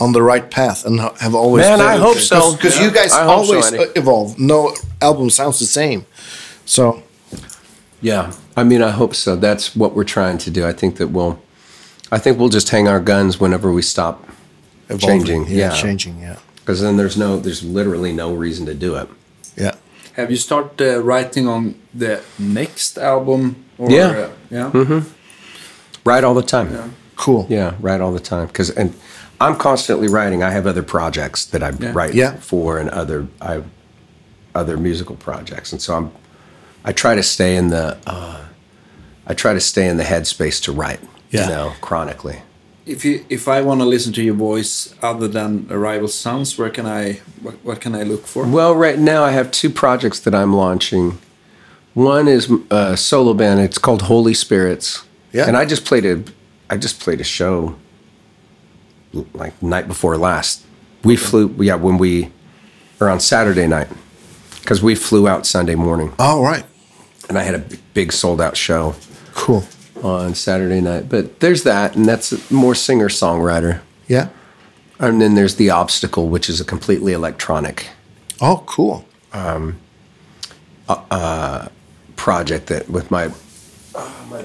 [0.00, 1.66] on the right path and have always.
[1.66, 2.54] Man, I hope so.
[2.54, 2.84] Because Yeah.
[2.84, 4.38] you guys I hope so, always uh, evolve.
[4.38, 6.06] No album sounds the same.
[6.64, 7.02] So
[8.00, 8.32] Yeah.
[8.56, 9.36] I mean, I hope so.
[9.36, 10.66] That's what we're trying to do.
[10.66, 11.38] I think that we'll,
[12.12, 14.24] I think we'll just hang our guns whenever we stop
[14.88, 15.08] evolving.
[15.24, 15.70] Changing, Yeah, yeah.
[15.82, 16.20] Changing.
[16.20, 16.36] Yeah.
[16.68, 19.08] Because then there's no, there's literally no reason to do it.
[19.56, 19.74] Yeah.
[20.16, 23.64] Have you started uh, writing on the next album?
[23.78, 24.28] Or, Yeah.
[24.52, 25.02] Uh, yeah.
[26.04, 26.94] Right all the time.
[27.16, 27.46] Cool.
[27.48, 28.48] Yeah, right all the time.
[28.48, 28.92] Because and
[29.40, 30.42] I'm constantly writing.
[30.42, 31.92] I have other projects that I Yeah.
[31.94, 32.36] write Yeah.
[32.36, 33.64] for, and other I have
[34.54, 36.10] other musical projects, and so I'm
[36.84, 38.40] I try to stay in the uh,
[39.26, 41.00] I try to stay in the headspace to write.
[41.30, 41.44] Yeah.
[41.44, 42.42] You know, chronically.
[42.88, 46.70] If you if I want to listen to your voice other than Rival Sons, where
[46.70, 48.46] can I what, what can I look for?
[48.46, 51.18] Well, right now I have two projects that I'm launching.
[51.94, 53.60] One is a solo band.
[53.60, 55.04] It's called Holy Spirits.
[55.32, 55.46] Yeah.
[55.46, 56.24] And I just played a
[56.70, 57.76] I just played a show
[59.34, 60.64] like night before last.
[61.04, 62.30] We flew yeah, when we
[63.00, 63.88] or on Saturday night.
[64.64, 66.64] Cuz we flew out Sunday morning All right.
[67.28, 67.64] and I had a
[67.94, 68.94] big sold out show
[69.34, 69.64] Cool.
[70.04, 71.08] On Saturday night.
[71.08, 73.80] But there's that and that's more singer-songwriter.
[74.06, 74.28] Yeah.
[74.98, 77.88] And then there's The Obstacle, which is a completely electronic
[78.40, 79.04] Oh, cool.
[79.32, 79.78] Um,
[80.88, 81.68] uh,
[82.16, 83.32] project that with my,
[83.94, 84.44] uh, my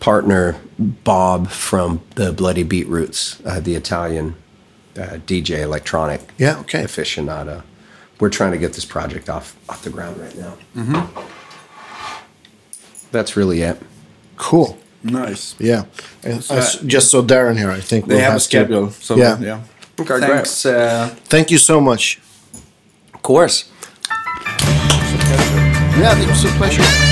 [0.00, 4.34] partner Bob from the Bloody Beetroots, uh, the Italian
[4.96, 6.82] uh, DJ electronic Yeah, okay.
[6.84, 7.62] aficionado.
[8.18, 10.56] We're trying to get this project off off the ground right now.
[10.74, 11.20] Mm-hmm.
[13.12, 13.80] That's really it.
[14.36, 14.76] Cool.
[15.02, 15.54] Nice.
[15.58, 15.84] Yeah.
[16.40, 18.90] So, I s- just so Darren here, I think They we'll have a to- schedule.
[19.00, 19.38] So Yeah.
[19.40, 19.60] yeah.
[20.00, 20.66] Okay, Thanks.
[20.66, 22.18] Uh, Thank you so much.
[23.14, 23.64] Of course.
[25.98, 27.05] Yeah, it was a pleasure.